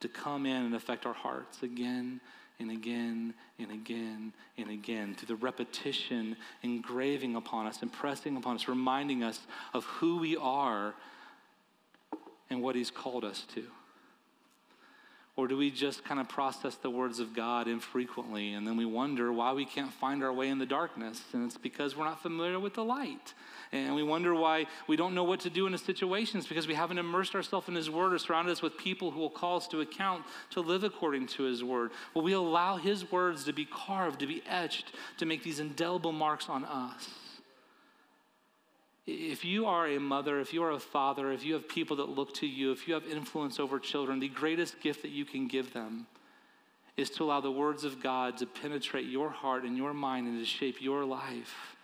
to 0.00 0.08
come 0.08 0.44
in 0.44 0.64
and 0.64 0.74
affect 0.74 1.06
our 1.06 1.14
hearts 1.14 1.62
again 1.62 2.20
and 2.60 2.70
again 2.70 3.34
and 3.58 3.70
again 3.72 4.32
and 4.56 4.70
again 4.70 5.14
through 5.14 5.34
the 5.34 5.42
repetition, 5.42 6.36
engraving 6.62 7.34
upon 7.34 7.66
us, 7.66 7.82
impressing 7.82 8.36
upon 8.36 8.56
us, 8.56 8.68
reminding 8.68 9.22
us 9.22 9.40
of 9.74 9.84
who 9.84 10.18
we 10.18 10.36
are 10.36 10.94
and 12.50 12.62
what 12.62 12.76
He's 12.76 12.90
called 12.90 13.24
us 13.24 13.44
to? 13.54 13.64
Or 15.36 15.46
do 15.48 15.56
we 15.56 15.70
just 15.70 16.04
kind 16.04 16.20
of 16.20 16.28
process 16.28 16.74
the 16.74 16.90
words 16.90 17.20
of 17.20 17.34
God 17.34 17.68
infrequently 17.68 18.52
and 18.52 18.66
then 18.66 18.76
we 18.76 18.84
wonder 18.84 19.32
why 19.32 19.52
we 19.52 19.64
can't 19.64 19.92
find 19.92 20.22
our 20.22 20.32
way 20.32 20.48
in 20.48 20.58
the 20.58 20.66
darkness? 20.66 21.22
And 21.32 21.46
it's 21.46 21.56
because 21.56 21.96
we're 21.96 22.04
not 22.04 22.20
familiar 22.20 22.58
with 22.58 22.74
the 22.74 22.84
light. 22.84 23.34
And 23.72 23.94
we 23.94 24.02
wonder 24.02 24.34
why 24.34 24.66
we 24.88 24.96
don't 24.96 25.14
know 25.14 25.22
what 25.22 25.40
to 25.40 25.50
do 25.50 25.66
in 25.68 25.74
a 25.74 25.78
situation. 25.78 26.38
It's 26.38 26.48
because 26.48 26.66
we 26.66 26.74
haven't 26.74 26.98
immersed 26.98 27.36
ourselves 27.36 27.68
in 27.68 27.76
His 27.76 27.88
Word 27.88 28.12
or 28.12 28.18
surrounded 28.18 28.50
us 28.50 28.62
with 28.62 28.76
people 28.76 29.12
who 29.12 29.20
will 29.20 29.30
call 29.30 29.58
us 29.58 29.68
to 29.68 29.80
account 29.80 30.24
to 30.50 30.60
live 30.60 30.82
according 30.82 31.28
to 31.28 31.44
His 31.44 31.62
Word. 31.62 31.92
Will 32.12 32.22
we 32.22 32.32
allow 32.32 32.76
His 32.76 33.10
words 33.12 33.44
to 33.44 33.52
be 33.52 33.64
carved, 33.64 34.18
to 34.20 34.26
be 34.26 34.42
etched, 34.48 34.92
to 35.18 35.26
make 35.26 35.44
these 35.44 35.60
indelible 35.60 36.10
marks 36.10 36.48
on 36.48 36.64
us? 36.64 37.08
If 39.12 39.44
you 39.44 39.66
are 39.66 39.88
a 39.88 39.98
mother, 39.98 40.38
if 40.38 40.52
you 40.52 40.62
are 40.62 40.70
a 40.70 40.78
father, 40.78 41.32
if 41.32 41.44
you 41.44 41.54
have 41.54 41.68
people 41.68 41.96
that 41.96 42.08
look 42.08 42.32
to 42.34 42.46
you, 42.46 42.70
if 42.70 42.86
you 42.86 42.94
have 42.94 43.04
influence 43.06 43.58
over 43.58 43.80
children, 43.80 44.20
the 44.20 44.28
greatest 44.28 44.80
gift 44.80 45.02
that 45.02 45.10
you 45.10 45.24
can 45.24 45.48
give 45.48 45.72
them 45.72 46.06
is 46.96 47.10
to 47.10 47.24
allow 47.24 47.40
the 47.40 47.50
words 47.50 47.84
of 47.84 48.00
God 48.00 48.36
to 48.38 48.46
penetrate 48.46 49.06
your 49.06 49.30
heart 49.30 49.64
and 49.64 49.76
your 49.76 49.92
mind 49.92 50.28
and 50.28 50.38
to 50.38 50.44
shape 50.44 50.80
your 50.80 51.04
life. 51.04 51.76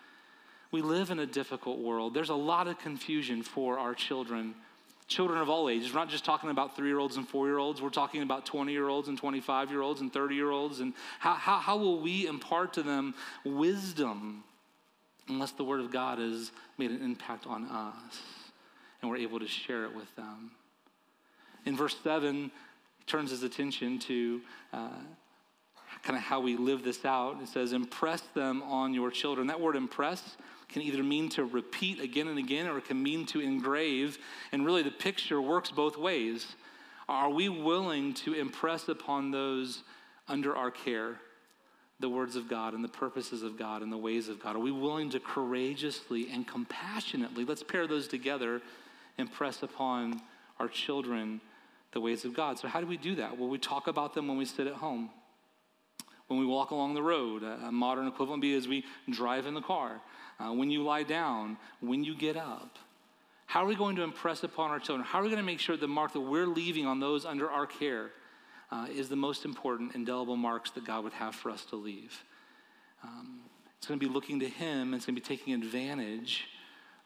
We 0.71 0.81
live 0.81 1.11
in 1.11 1.19
a 1.19 1.25
difficult 1.25 1.79
world. 1.79 2.13
There's 2.13 2.29
a 2.29 2.35
lot 2.35 2.67
of 2.67 2.77
confusion 2.79 3.43
for 3.43 3.79
our 3.79 3.93
children, 3.93 4.55
children 5.07 5.39
of 5.39 5.49
all 5.49 5.69
ages. 5.69 5.93
We're 5.93 5.99
not 5.99 6.09
just 6.09 6.25
talking 6.25 6.49
about 6.49 6.75
three 6.75 6.87
year 6.87 6.99
olds 6.99 7.17
and 7.17 7.27
four 7.27 7.47
year 7.47 7.57
olds, 7.57 7.81
we're 7.81 7.89
talking 7.89 8.21
about 8.21 8.45
20 8.45 8.71
year 8.71 8.87
olds 8.87 9.07
and 9.07 9.17
25 9.17 9.71
year 9.71 9.81
olds 9.81 10.01
and 10.01 10.13
30 10.13 10.35
year 10.35 10.51
olds. 10.51 10.79
And 10.79 10.93
how, 11.19 11.33
how, 11.33 11.57
how 11.57 11.77
will 11.77 11.99
we 11.99 12.27
impart 12.27 12.73
to 12.73 12.83
them 12.83 13.15
wisdom? 13.43 14.43
Unless 15.27 15.51
the 15.51 15.63
Word 15.63 15.79
of 15.79 15.91
God 15.91 16.19
has 16.19 16.51
made 16.77 16.91
an 16.91 17.01
impact 17.01 17.47
on 17.47 17.65
us 17.65 18.21
and 19.01 19.11
we're 19.11 19.17
able 19.17 19.39
to 19.39 19.47
share 19.47 19.85
it 19.85 19.95
with 19.95 20.13
them. 20.15 20.51
In 21.65 21.75
verse 21.75 21.95
7, 22.03 22.51
he 22.97 23.03
turns 23.05 23.31
his 23.31 23.43
attention 23.43 23.99
to 23.99 24.41
uh, 24.73 24.89
kind 26.03 26.17
of 26.17 26.23
how 26.23 26.39
we 26.39 26.55
live 26.55 26.83
this 26.83 27.05
out. 27.05 27.41
It 27.41 27.47
says, 27.47 27.73
Impress 27.73 28.21
them 28.33 28.63
on 28.63 28.93
your 28.93 29.11
children. 29.11 29.47
That 29.47 29.59
word 29.59 29.75
impress 29.75 30.37
can 30.69 30.81
either 30.81 31.03
mean 31.03 31.29
to 31.29 31.45
repeat 31.45 31.99
again 31.99 32.27
and 32.27 32.37
again 32.37 32.67
or 32.67 32.77
it 32.77 32.85
can 32.85 33.01
mean 33.01 33.25
to 33.27 33.39
engrave. 33.39 34.17
And 34.51 34.65
really, 34.65 34.83
the 34.83 34.91
picture 34.91 35.41
works 35.41 35.71
both 35.71 35.97
ways. 35.97 36.47
Are 37.07 37.29
we 37.29 37.47
willing 37.47 38.13
to 38.15 38.33
impress 38.33 38.89
upon 38.89 39.31
those 39.31 39.83
under 40.27 40.55
our 40.55 40.71
care? 40.71 41.19
The 41.99 42.09
words 42.09 42.35
of 42.35 42.47
God 42.47 42.73
and 42.73 42.83
the 42.83 42.89
purposes 42.89 43.41
of 43.43 43.57
God 43.57 43.81
and 43.81 43.91
the 43.91 43.97
ways 43.97 44.29
of 44.29 44.41
God? 44.41 44.55
Are 44.55 44.59
we 44.59 44.71
willing 44.71 45.09
to 45.11 45.19
courageously 45.19 46.29
and 46.31 46.47
compassionately, 46.47 47.43
let's 47.43 47.63
pair 47.63 47.87
those 47.87 48.07
together, 48.07 48.61
impress 49.17 49.63
upon 49.63 50.21
our 50.59 50.67
children 50.67 51.41
the 51.93 52.01
ways 52.01 52.23
of 52.25 52.33
God? 52.35 52.59
So, 52.59 52.67
how 52.67 52.81
do 52.81 52.87
we 52.87 52.97
do 52.97 53.15
that? 53.15 53.37
Well, 53.37 53.49
we 53.49 53.57
talk 53.57 53.87
about 53.87 54.13
them 54.13 54.27
when 54.27 54.37
we 54.37 54.45
sit 54.45 54.67
at 54.67 54.73
home. 54.73 55.09
when 56.27 56.39
we 56.39 56.45
walk 56.45 56.71
along 56.71 56.93
the 56.93 57.01
road. 57.01 57.43
A 57.43 57.71
modern 57.71 58.07
equivalent 58.07 58.41
be 58.41 58.53
as 58.55 58.67
we 58.67 58.83
drive 59.09 59.45
in 59.45 59.53
the 59.53 59.61
car, 59.61 60.01
uh, 60.39 60.51
when 60.51 60.69
you 60.69 60.83
lie 60.83 61.03
down, 61.03 61.57
when 61.79 62.03
you 62.03 62.13
get 62.15 62.35
up. 62.37 62.77
How 63.45 63.63
are 63.63 63.67
we 63.67 63.75
going 63.75 63.95
to 63.95 64.03
impress 64.03 64.43
upon 64.43 64.71
our 64.71 64.79
children? 64.79 65.07
How 65.07 65.19
are 65.19 65.23
we 65.23 65.29
going 65.29 65.39
to 65.39 65.45
make 65.45 65.61
sure 65.61 65.77
the 65.77 65.87
mark 65.87 66.11
that 66.13 66.19
we're 66.19 66.45
leaving 66.45 66.85
on 66.85 66.99
those 66.99 67.25
under 67.25 67.49
our 67.49 67.65
care 67.65 68.11
uh, 68.71 68.87
is 68.93 69.09
the 69.09 69.15
most 69.15 69.45
important 69.45 69.95
indelible 69.95 70.35
marks 70.35 70.71
that 70.71 70.85
God 70.85 71.03
would 71.03 71.13
have 71.13 71.35
for 71.35 71.49
us 71.49 71.65
to 71.65 71.75
leave? 71.75 72.23
Um, 73.03 73.41
it's 73.77 73.87
going 73.87 73.99
to 73.99 74.05
be 74.05 74.11
looking 74.11 74.39
to 74.39 74.49
Him, 74.49 74.87
and 74.87 74.95
it's 74.95 75.05
going 75.05 75.15
to 75.15 75.21
be 75.21 75.25
taking 75.25 75.53
advantage 75.53 76.45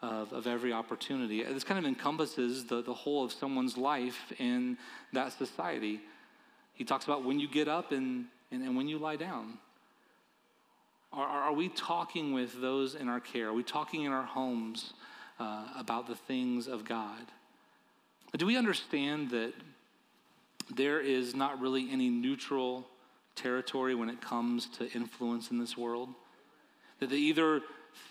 of, 0.02 0.34
of 0.34 0.48
every 0.48 0.74
opportunity. 0.74 1.44
This 1.44 1.64
kind 1.64 1.78
of 1.78 1.86
encompasses 1.86 2.66
the, 2.66 2.82
the 2.82 2.94
whole 2.94 3.24
of 3.24 3.32
someone's 3.32 3.78
life 3.78 4.34
in 4.40 4.78
that 5.14 5.34
society. 5.34 6.02
He 6.74 6.84
talks 6.84 7.06
about 7.06 7.24
when 7.24 7.40
you 7.40 7.48
get 7.48 7.68
up 7.68 7.92
and, 7.92 8.26
and, 8.52 8.64
and 8.64 8.76
when 8.76 8.88
you 8.88 8.98
lie 8.98 9.18
down. 9.18 9.58
Are, 11.14 11.28
are 11.28 11.54
we 11.54 11.70
talking 11.70 12.34
with 12.34 12.60
those 12.62 12.96
in 12.96 13.10
our 13.10 13.20
care? 13.20 13.50
Are 13.50 13.54
we 13.54 13.64
talking 13.64 14.04
in 14.04 14.12
our 14.12 14.24
homes 14.24 14.94
uh, 15.40 15.66
about 15.78 16.08
the 16.08 16.16
things 16.16 16.68
of 16.68 16.86
God? 16.86 17.26
Do 18.38 18.46
we 18.46 18.56
understand 18.56 19.30
that 19.32 19.54
there 20.76 21.00
is 21.00 21.36
not 21.36 21.60
really 21.60 21.90
any 21.92 22.10
neutral 22.10 22.88
territory 23.36 23.96
when 23.96 24.10
it 24.10 24.22
comes 24.22 24.68
to 24.78 24.92
influence 24.92 25.52
in 25.52 25.60
this 25.60 25.78
world? 25.78 26.10
That 27.00 27.12
either 27.12 27.62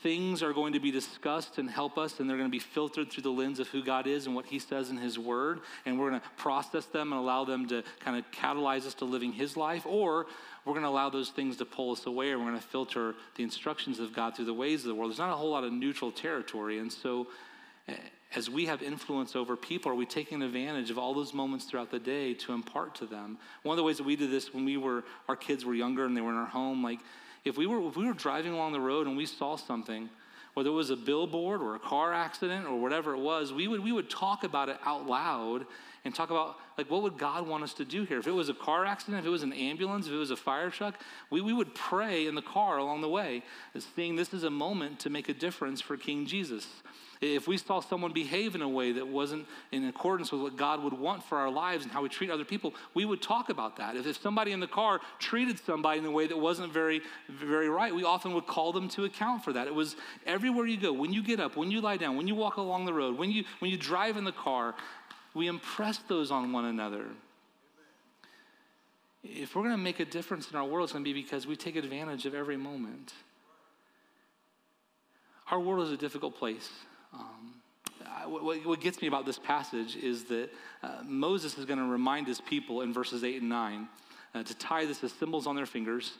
things 0.02 0.42
are 0.42 0.52
going 0.52 0.72
to 0.72 0.80
be 0.80 0.90
discussed 0.90 1.58
and 1.58 1.68
help 1.68 1.98
us, 1.98 2.20
and 2.20 2.28
they're 2.28 2.36
going 2.36 2.48
to 2.48 2.52
be 2.52 2.58
filtered 2.58 3.10
through 3.10 3.22
the 3.22 3.30
lens 3.30 3.60
of 3.60 3.68
who 3.68 3.82
God 3.82 4.06
is 4.06 4.26
and 4.26 4.34
what 4.34 4.46
He 4.46 4.58
says 4.58 4.90
in 4.90 4.96
His 4.96 5.18
Word, 5.18 5.60
and 5.86 5.98
we're 5.98 6.10
going 6.10 6.20
to 6.20 6.28
process 6.36 6.86
them 6.86 7.12
and 7.12 7.20
allow 7.20 7.44
them 7.44 7.68
to 7.68 7.82
kind 8.00 8.16
of 8.16 8.30
catalyze 8.30 8.86
us 8.86 8.94
to 8.94 9.04
living 9.04 9.32
His 9.32 9.56
life, 9.56 9.86
or 9.86 10.26
we're 10.64 10.72
going 10.72 10.84
to 10.84 10.88
allow 10.88 11.10
those 11.10 11.30
things 11.30 11.56
to 11.58 11.64
pull 11.64 11.92
us 11.92 12.06
away, 12.06 12.30
and 12.30 12.40
we're 12.40 12.48
going 12.48 12.60
to 12.60 12.66
filter 12.66 13.14
the 13.36 13.42
instructions 13.42 13.98
of 14.00 14.14
God 14.14 14.36
through 14.36 14.46
the 14.46 14.54
ways 14.54 14.82
of 14.82 14.88
the 14.88 14.94
world. 14.94 15.10
There's 15.10 15.18
not 15.18 15.32
a 15.32 15.36
whole 15.36 15.50
lot 15.50 15.64
of 15.64 15.72
neutral 15.72 16.10
territory, 16.10 16.78
and 16.78 16.92
so 16.92 17.26
eh, 17.88 17.94
as 18.34 18.48
we 18.48 18.66
have 18.66 18.82
influence 18.82 19.34
over 19.34 19.56
people, 19.56 19.90
are 19.90 19.94
we 19.94 20.06
taking 20.06 20.42
advantage 20.42 20.90
of 20.90 20.98
all 20.98 21.14
those 21.14 21.34
moments 21.34 21.64
throughout 21.64 21.90
the 21.90 21.98
day 21.98 22.32
to 22.34 22.52
impart 22.52 22.94
to 22.96 23.06
them? 23.06 23.38
One 23.64 23.74
of 23.74 23.76
the 23.76 23.82
ways 23.82 23.96
that 23.96 24.04
we 24.06 24.14
did 24.14 24.30
this 24.30 24.54
when 24.54 24.64
we 24.64 24.76
were 24.76 25.04
our 25.28 25.36
kids 25.36 25.64
were 25.64 25.74
younger 25.74 26.04
and 26.04 26.16
they 26.16 26.20
were 26.20 26.30
in 26.30 26.36
our 26.36 26.46
home, 26.46 26.82
like 26.82 27.00
if 27.44 27.56
we 27.56 27.66
were 27.66 27.88
if 27.88 27.96
we 27.96 28.06
were 28.06 28.12
driving 28.12 28.52
along 28.52 28.72
the 28.72 28.80
road 28.80 29.06
and 29.08 29.16
we 29.16 29.26
saw 29.26 29.56
something, 29.56 30.08
whether 30.54 30.70
it 30.70 30.74
was 30.74 30.90
a 30.90 30.96
billboard 30.96 31.60
or 31.60 31.74
a 31.74 31.80
car 31.80 32.12
accident 32.12 32.66
or 32.66 32.80
whatever 32.80 33.14
it 33.14 33.20
was, 33.20 33.52
we 33.52 33.66
would 33.66 33.80
we 33.80 33.90
would 33.90 34.08
talk 34.08 34.44
about 34.44 34.68
it 34.68 34.78
out 34.84 35.06
loud 35.06 35.66
and 36.04 36.14
talk 36.14 36.30
about 36.30 36.56
like 36.78 36.90
what 36.90 37.02
would 37.02 37.18
God 37.18 37.46
want 37.46 37.62
us 37.62 37.74
to 37.74 37.84
do 37.84 38.04
here? 38.04 38.18
If 38.18 38.26
it 38.26 38.32
was 38.32 38.48
a 38.48 38.54
car 38.54 38.86
accident, 38.86 39.20
if 39.20 39.26
it 39.26 39.30
was 39.30 39.42
an 39.42 39.52
ambulance, 39.52 40.06
if 40.06 40.12
it 40.12 40.16
was 40.16 40.30
a 40.30 40.36
fire 40.36 40.70
truck, 40.70 40.94
we, 41.28 41.40
we 41.40 41.52
would 41.52 41.74
pray 41.74 42.26
in 42.26 42.34
the 42.34 42.42
car 42.42 42.78
along 42.78 43.02
the 43.02 43.08
way, 43.08 43.42
seeing 43.94 44.16
this 44.16 44.32
is 44.32 44.44
a 44.44 44.50
moment 44.50 45.00
to 45.00 45.10
make 45.10 45.28
a 45.28 45.34
difference 45.34 45.80
for 45.80 45.96
King 45.96 46.26
Jesus. 46.26 46.66
If 47.20 47.46
we 47.46 47.58
saw 47.58 47.80
someone 47.80 48.14
behave 48.14 48.54
in 48.54 48.62
a 48.62 48.68
way 48.68 48.92
that 48.92 49.06
wasn't 49.06 49.46
in 49.72 49.84
accordance 49.84 50.32
with 50.32 50.40
what 50.40 50.56
God 50.56 50.82
would 50.82 50.94
want 50.94 51.22
for 51.22 51.36
our 51.36 51.50
lives 51.50 51.84
and 51.84 51.92
how 51.92 52.00
we 52.00 52.08
treat 52.08 52.30
other 52.30 52.46
people, 52.46 52.74
we 52.94 53.04
would 53.04 53.20
talk 53.20 53.50
about 53.50 53.76
that. 53.76 53.94
If, 53.94 54.06
if 54.06 54.22
somebody 54.22 54.52
in 54.52 54.60
the 54.60 54.66
car 54.66 55.00
treated 55.18 55.58
somebody 55.58 55.98
in 55.98 56.06
a 56.06 56.10
way 56.10 56.26
that 56.28 56.38
wasn't 56.38 56.72
very, 56.72 57.02
very 57.28 57.68
right, 57.68 57.94
we 57.94 58.04
often 58.04 58.32
would 58.32 58.46
call 58.46 58.72
them 58.72 58.88
to 58.90 59.04
account 59.04 59.44
for 59.44 59.52
that. 59.52 59.66
It 59.66 59.74
was 59.74 59.96
everywhere 60.24 60.64
you 60.64 60.78
go, 60.78 60.94
when 60.94 61.12
you 61.12 61.22
get 61.22 61.40
up, 61.40 61.58
when 61.58 61.70
you 61.70 61.82
lie 61.82 61.98
down, 61.98 62.16
when 62.16 62.26
you 62.26 62.34
walk 62.34 62.56
along 62.56 62.86
the 62.86 62.94
road, 62.94 63.18
when 63.18 63.30
you, 63.30 63.44
when 63.58 63.70
you 63.70 63.76
drive 63.76 64.16
in 64.16 64.24
the 64.24 64.32
car, 64.32 64.74
we 65.34 65.46
impress 65.46 65.98
those 66.08 66.30
on 66.30 66.52
one 66.52 66.64
another. 66.64 67.06
If 69.22 69.54
we're 69.54 69.62
going 69.62 69.74
to 69.74 69.82
make 69.82 70.00
a 70.00 70.04
difference 70.04 70.50
in 70.50 70.56
our 70.56 70.64
world, 70.64 70.84
it's 70.84 70.92
going 70.92 71.04
to 71.04 71.12
be 71.12 71.20
because 71.20 71.46
we 71.46 71.56
take 71.56 71.76
advantage 71.76 72.26
of 72.26 72.34
every 72.34 72.56
moment. 72.56 73.12
Our 75.50 75.60
world 75.60 75.86
is 75.86 75.92
a 75.92 75.96
difficult 75.96 76.36
place. 76.36 76.68
Um, 77.12 77.54
what, 78.26 78.64
what, 78.64 78.80
gets 78.80 79.02
me 79.02 79.08
about 79.08 79.26
this 79.26 79.38
passage 79.38 79.96
is 79.96 80.24
that 80.24 80.50
uh, 80.82 81.02
Moses 81.04 81.58
is 81.58 81.64
going 81.64 81.78
to 81.78 81.86
remind 81.86 82.26
his 82.26 82.40
people 82.40 82.82
in 82.82 82.92
verses 82.92 83.24
8 83.24 83.40
and 83.40 83.48
9 83.48 83.88
uh, 84.34 84.42
to 84.42 84.54
tie 84.54 84.84
this 84.84 85.02
as 85.02 85.12
symbols 85.12 85.46
on 85.46 85.56
their 85.56 85.66
fingers, 85.66 86.12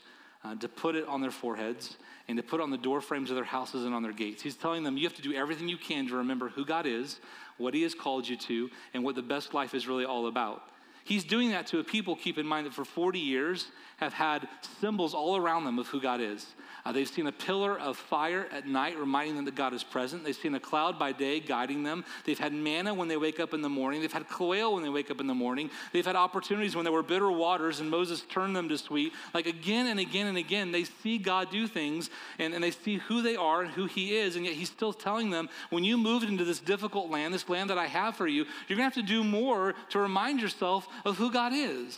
uh, 0.43 0.55
to 0.55 0.67
put 0.67 0.95
it 0.95 1.07
on 1.07 1.21
their 1.21 1.31
foreheads, 1.31 1.97
and 2.27 2.37
to 2.37 2.43
put 2.43 2.61
on 2.61 2.69
the 2.69 2.77
door 2.77 3.01
frames 3.01 3.29
of 3.29 3.35
their 3.35 3.45
houses 3.45 3.85
and 3.85 3.93
on 3.93 4.03
their 4.03 4.13
gates. 4.13 4.41
He's 4.41 4.55
telling 4.55 4.83
them 4.83 4.97
you 4.97 5.07
have 5.07 5.15
to 5.17 5.21
do 5.21 5.33
everything 5.33 5.67
you 5.67 5.77
can 5.77 6.07
to 6.07 6.15
remember 6.15 6.49
who 6.49 6.65
God 6.65 6.85
is, 6.85 7.19
what 7.57 7.73
He 7.73 7.83
has 7.83 7.93
called 7.93 8.27
you 8.27 8.37
to, 8.37 8.69
and 8.93 9.03
what 9.03 9.15
the 9.15 9.21
best 9.21 9.53
life 9.53 9.73
is 9.73 9.87
really 9.87 10.05
all 10.05 10.27
about. 10.27 10.63
He's 11.03 11.23
doing 11.23 11.51
that 11.51 11.67
to 11.67 11.79
a 11.79 11.83
people, 11.83 12.15
keep 12.15 12.37
in 12.37 12.45
mind, 12.45 12.67
that 12.67 12.73
for 12.73 12.85
40 12.85 13.19
years 13.19 13.67
have 13.97 14.13
had 14.13 14.47
symbols 14.79 15.13
all 15.13 15.37
around 15.37 15.65
them 15.65 15.77
of 15.77 15.87
who 15.87 16.01
God 16.01 16.21
is. 16.21 16.47
Uh, 16.83 16.91
they've 16.91 17.07
seen 17.07 17.27
a 17.27 17.31
pillar 17.31 17.79
of 17.79 17.95
fire 17.95 18.47
at 18.51 18.67
night 18.67 18.97
reminding 18.97 19.35
them 19.35 19.45
that 19.45 19.55
God 19.55 19.73
is 19.73 19.83
present. 19.83 20.23
They've 20.23 20.35
seen 20.35 20.55
a 20.55 20.59
cloud 20.59 20.97
by 20.97 21.11
day 21.11 21.39
guiding 21.39 21.83
them. 21.83 22.03
They've 22.25 22.39
had 22.39 22.53
manna 22.53 22.93
when 22.93 23.07
they 23.07 23.17
wake 23.17 23.39
up 23.39 23.53
in 23.53 23.61
the 23.61 23.69
morning. 23.69 24.01
They've 24.01 24.11
had 24.11 24.27
quail 24.27 24.73
when 24.73 24.81
they 24.81 24.89
wake 24.89 25.11
up 25.11 25.21
in 25.21 25.27
the 25.27 25.35
morning. 25.35 25.69
They've 25.93 26.05
had 26.05 26.15
opportunities 26.15 26.75
when 26.75 26.83
there 26.83 26.91
were 26.91 27.03
bitter 27.03 27.31
waters 27.31 27.79
and 27.79 27.91
Moses 27.91 28.21
turned 28.21 28.55
them 28.55 28.67
to 28.69 28.77
sweet. 28.79 29.13
Like 29.33 29.45
again 29.45 29.87
and 29.87 29.99
again 29.99 30.25
and 30.25 30.37
again, 30.37 30.71
they 30.71 30.85
see 30.85 31.19
God 31.19 31.51
do 31.51 31.67
things 31.67 32.09
and, 32.39 32.55
and 32.55 32.63
they 32.63 32.71
see 32.71 32.97
who 32.97 33.21
they 33.21 33.35
are 33.35 33.61
and 33.61 33.71
who 33.71 33.85
He 33.85 34.17
is. 34.17 34.35
And 34.35 34.45
yet 34.45 34.55
He's 34.55 34.71
still 34.71 34.93
telling 34.93 35.29
them, 35.29 35.49
when 35.69 35.83
you 35.83 35.97
move 35.97 36.23
into 36.23 36.45
this 36.45 36.59
difficult 36.59 37.11
land, 37.11 37.33
this 37.33 37.47
land 37.47 37.69
that 37.69 37.77
I 37.77 37.85
have 37.85 38.15
for 38.15 38.25
you, 38.25 38.45
you're 38.67 38.77
going 38.77 38.89
to 38.89 38.95
have 38.95 39.05
to 39.05 39.13
do 39.13 39.23
more 39.23 39.75
to 39.89 39.99
remind 39.99 40.41
yourself 40.41 40.87
of 41.05 41.17
who 41.17 41.31
God 41.31 41.53
is. 41.53 41.97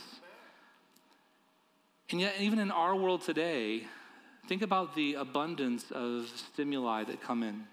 And 2.12 2.22
yet, 2.22 2.36
even 2.40 2.60
in 2.60 2.72
our 2.72 2.96
world 2.96 3.24
today, 3.24 3.88
Think 4.48 4.62
about 4.62 4.94
the 4.94 5.14
abundance 5.14 5.90
of 5.92 6.30
stimuli 6.36 7.06
that 7.06 7.22
come 7.22 7.44
in. 7.44 7.64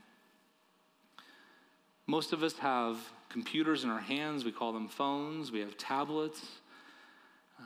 Most 2.07 2.33
of 2.33 2.43
us 2.43 2.57
have 2.59 2.97
computers 3.29 3.83
in 3.83 3.91
our 3.91 4.01
hands, 4.01 4.45
we 4.45 4.53
call 4.53 4.73
them 4.73 4.89
phones, 4.89 5.51
we 5.51 5.61
have 5.61 5.77
tablets. 5.77 6.45
Uh, 7.59 7.63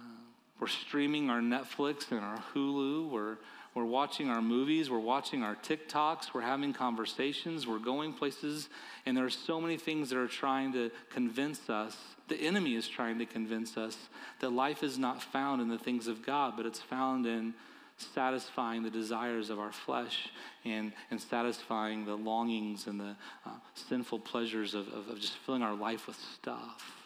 we're 0.59 0.67
streaming 0.67 1.29
our 1.29 1.41
Netflix 1.41 2.11
and 2.11 2.21
our 2.21 2.43
Hulu, 2.55 3.11
we're, 3.11 3.37
we're 3.75 3.85
watching 3.85 4.31
our 4.31 4.41
movies, 4.41 4.89
we're 4.89 4.99
watching 4.99 5.43
our 5.43 5.57
TikToks, 5.57 6.33
we're 6.33 6.43
having 6.43 6.73
conversations, 6.73 7.67
we're 7.67 7.79
going 7.79 8.13
places, 8.13 8.69
and 9.05 9.17
there 9.17 9.25
are 9.25 9.31
so 9.31 9.61
many 9.61 9.77
things 9.77 10.11
that 10.11 10.19
are 10.19 10.29
trying 10.29 10.73
to 10.75 10.91
convince 11.11 11.69
us, 11.69 11.97
the 12.29 12.37
enemy 12.37 12.75
is 12.77 12.87
trying 12.87 13.19
to 13.19 13.27
convince 13.27 13.77
us 13.77 13.97
that 14.41 14.51
life 14.51 14.83
is 14.83 14.97
not 14.97 15.23
found 15.23 15.61
in 15.61 15.69
the 15.69 15.79
things 15.79 16.07
of 16.07 16.25
God, 16.25 16.55
but 16.57 16.67
it's 16.67 16.81
found 16.81 17.27
in 17.27 17.55
satisfying 17.97 18.83
the 18.83 18.91
desires 18.91 19.51
of 19.51 19.59
our 19.59 19.73
flesh 19.73 20.29
and, 20.65 20.93
and 21.11 21.21
satisfying 21.21 22.05
the 22.05 22.15
longings 22.15 22.87
and 22.87 22.99
the 22.99 23.17
uh, 23.47 23.51
sinful 23.75 24.21
pleasures 24.21 24.75
of, 24.75 24.89
of, 24.89 25.09
of 25.09 25.21
just 25.21 25.35
filling 25.39 25.63
our 25.63 25.75
life 25.75 26.07
with 26.07 26.17
stuff. 26.35 27.05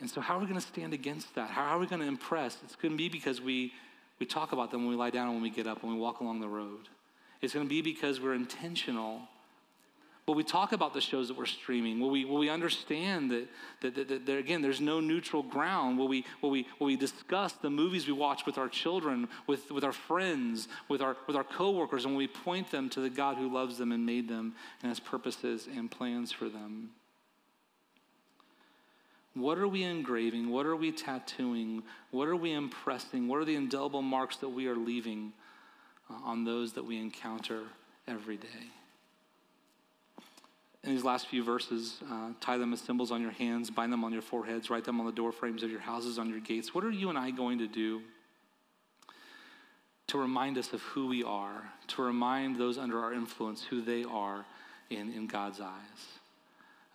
And 0.00 0.10
so, 0.10 0.20
how 0.20 0.36
are 0.36 0.40
we 0.40 0.46
going 0.46 0.60
to 0.60 0.66
stand 0.66 0.92
against 0.92 1.34
that? 1.34 1.50
How 1.50 1.76
are 1.76 1.78
we 1.78 1.86
going 1.86 2.00
to 2.00 2.08
impress? 2.08 2.58
It's 2.64 2.74
going 2.74 2.92
to 2.92 2.98
be 2.98 3.08
because 3.08 3.40
we, 3.40 3.72
we 4.18 4.26
talk 4.26 4.52
about 4.52 4.70
them 4.70 4.82
when 4.82 4.90
we 4.90 4.96
lie 4.96 5.10
down 5.10 5.32
when 5.32 5.42
we 5.42 5.50
get 5.50 5.66
up, 5.66 5.82
when 5.82 5.92
we 5.92 5.98
walk 5.98 6.20
along 6.20 6.40
the 6.40 6.48
road. 6.48 6.88
It's 7.40 7.52
going 7.52 7.66
to 7.66 7.70
be 7.70 7.82
because 7.82 8.20
we're 8.20 8.34
intentional 8.34 9.28
Will 10.26 10.34
we 10.34 10.44
talk 10.44 10.72
about 10.72 10.94
the 10.94 11.02
shows 11.02 11.28
that 11.28 11.36
we're 11.36 11.44
streaming? 11.44 12.00
Will 12.00 12.08
we, 12.08 12.24
will 12.24 12.38
we 12.38 12.48
understand 12.48 13.30
that, 13.30 13.46
that, 13.82 13.94
that, 13.94 14.24
that 14.24 14.38
again, 14.38 14.62
there's 14.62 14.80
no 14.80 14.98
neutral 14.98 15.42
ground? 15.42 15.98
Will 15.98 16.08
we, 16.08 16.24
will, 16.40 16.48
we, 16.48 16.66
will 16.78 16.86
we 16.86 16.96
discuss 16.96 17.52
the 17.52 17.68
movies 17.68 18.06
we 18.06 18.14
watch 18.14 18.46
with 18.46 18.56
our 18.56 18.68
children, 18.68 19.28
with, 19.46 19.70
with 19.70 19.84
our 19.84 19.92
friends, 19.92 20.68
with 20.88 21.02
our, 21.02 21.18
with 21.26 21.36
our 21.36 21.44
coworkers, 21.44 22.06
and 22.06 22.16
we 22.16 22.26
point 22.26 22.70
them 22.70 22.88
to 22.90 23.00
the 23.00 23.10
God 23.10 23.36
who 23.36 23.52
loves 23.52 23.76
them 23.76 23.92
and 23.92 24.06
made 24.06 24.26
them 24.26 24.54
and 24.80 24.88
has 24.88 24.98
purposes 24.98 25.68
and 25.76 25.90
plans 25.90 26.32
for 26.32 26.48
them? 26.48 26.88
What 29.34 29.58
are 29.58 29.68
we 29.68 29.82
engraving? 29.82 30.50
What 30.50 30.66
are 30.66 30.76
we 30.76 30.92
tattooing? 30.92 31.82
What 32.10 32.28
are 32.28 32.36
we 32.36 32.52
impressing? 32.52 33.28
What 33.28 33.40
are 33.40 33.44
the 33.44 33.56
indelible 33.56 34.02
marks 34.02 34.36
that 34.38 34.48
we 34.48 34.68
are 34.68 34.76
leaving 34.76 35.32
uh, 36.08 36.14
on 36.24 36.44
those 36.44 36.72
that 36.74 36.84
we 36.84 36.98
encounter 36.98 37.62
every 38.06 38.36
day? 38.36 38.70
in 40.84 40.94
these 40.94 41.04
last 41.04 41.28
few 41.28 41.42
verses, 41.42 42.00
uh, 42.10 42.30
tie 42.40 42.58
them 42.58 42.72
as 42.72 42.80
symbols 42.80 43.10
on 43.10 43.22
your 43.22 43.30
hands, 43.30 43.70
bind 43.70 43.92
them 43.92 44.04
on 44.04 44.12
your 44.12 44.22
foreheads, 44.22 44.68
write 44.68 44.84
them 44.84 45.00
on 45.00 45.06
the 45.06 45.12
door 45.12 45.32
frames 45.32 45.62
of 45.62 45.70
your 45.70 45.80
houses, 45.80 46.18
on 46.18 46.28
your 46.28 46.40
gates. 46.40 46.74
What 46.74 46.84
are 46.84 46.90
you 46.90 47.08
and 47.08 47.18
I 47.18 47.30
going 47.30 47.58
to 47.58 47.66
do 47.66 48.02
to 50.08 50.18
remind 50.18 50.58
us 50.58 50.72
of 50.72 50.82
who 50.82 51.06
we 51.06 51.24
are, 51.24 51.70
to 51.88 52.02
remind 52.02 52.56
those 52.56 52.76
under 52.76 53.02
our 53.02 53.14
influence 53.14 53.62
who 53.62 53.80
they 53.80 54.04
are 54.04 54.44
in, 54.90 55.10
in 55.12 55.26
God's 55.26 55.60
eyes? 55.60 56.18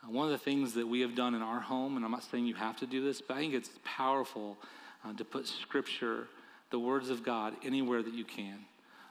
Uh, 0.04 0.12
one 0.12 0.26
of 0.26 0.32
the 0.32 0.38
things 0.38 0.74
that 0.74 0.88
we 0.88 1.02
have 1.02 1.16
done 1.16 1.36
in 1.36 1.42
our 1.42 1.60
home, 1.60 1.96
and 1.96 2.06
I'm 2.06 2.12
not 2.12 2.24
saying 2.24 2.46
you 2.46 2.56
have 2.56 2.78
to 2.78 2.86
do 2.86 3.04
this, 3.04 3.22
but 3.22 3.38
I 3.38 3.40
think 3.40 3.54
it's 3.54 3.72
powerful 3.84 4.58
uh, 5.06 5.14
to 5.14 5.26
put 5.26 5.48
Scripture, 5.48 6.28
the 6.70 6.80
words 6.80 7.10
of 7.10 7.24
God, 7.24 7.56
anywhere 7.64 8.02
that 8.04 8.14
you 8.14 8.26
can. 8.26 8.60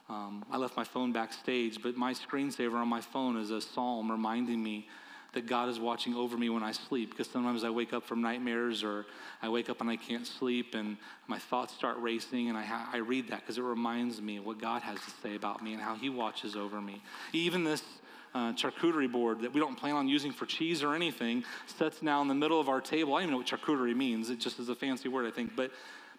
Um, 0.08 0.44
I 0.50 0.56
left 0.56 0.76
my 0.76 0.84
phone 0.84 1.12
backstage, 1.12 1.82
but 1.82 1.96
my 1.96 2.14
screensaver 2.14 2.74
on 2.74 2.88
my 2.88 3.00
phone 3.00 3.36
is 3.36 3.50
a 3.50 3.60
psalm 3.60 4.10
reminding 4.10 4.62
me 4.62 4.88
that 5.34 5.46
God 5.46 5.68
is 5.68 5.78
watching 5.78 6.14
over 6.14 6.38
me 6.38 6.48
when 6.48 6.62
I 6.62 6.72
sleep 6.72 7.10
because 7.10 7.28
sometimes 7.28 7.62
I 7.62 7.68
wake 7.68 7.92
up 7.92 8.04
from 8.04 8.22
nightmares 8.22 8.82
or 8.82 9.04
I 9.42 9.50
wake 9.50 9.68
up 9.68 9.82
and 9.82 9.90
I 9.90 9.96
can't 9.96 10.26
sleep 10.26 10.74
and 10.74 10.96
my 11.26 11.38
thoughts 11.38 11.74
start 11.74 11.98
racing 11.98 12.48
and 12.48 12.56
I, 12.56 12.62
ha- 12.62 12.88
I 12.90 12.98
read 12.98 13.28
that 13.28 13.40
because 13.40 13.58
it 13.58 13.62
reminds 13.62 14.22
me 14.22 14.40
what 14.40 14.58
God 14.58 14.80
has 14.82 14.96
to 14.96 15.10
say 15.22 15.36
about 15.36 15.62
me 15.62 15.74
and 15.74 15.82
how 15.82 15.94
He 15.96 16.08
watches 16.08 16.56
over 16.56 16.80
me. 16.80 17.02
Even 17.34 17.64
this 17.64 17.82
uh, 18.34 18.52
charcuterie 18.52 19.10
board 19.10 19.40
that 19.40 19.52
we 19.52 19.60
don't 19.60 19.76
plan 19.76 19.94
on 19.94 20.08
using 20.08 20.32
for 20.32 20.46
cheese 20.46 20.82
or 20.82 20.94
anything 20.94 21.44
sits 21.66 22.02
now 22.02 22.20
in 22.22 22.28
the 22.28 22.34
middle 22.34 22.60
of 22.60 22.68
our 22.68 22.80
table. 22.80 23.14
I 23.14 23.20
don't 23.20 23.30
even 23.30 23.32
know 23.32 23.38
what 23.38 23.46
charcuterie 23.46 23.96
means, 23.96 24.30
it 24.30 24.40
just 24.40 24.58
is 24.58 24.68
a 24.68 24.74
fancy 24.74 25.08
word, 25.08 25.26
I 25.26 25.30
think. 25.30 25.56
But 25.56 25.70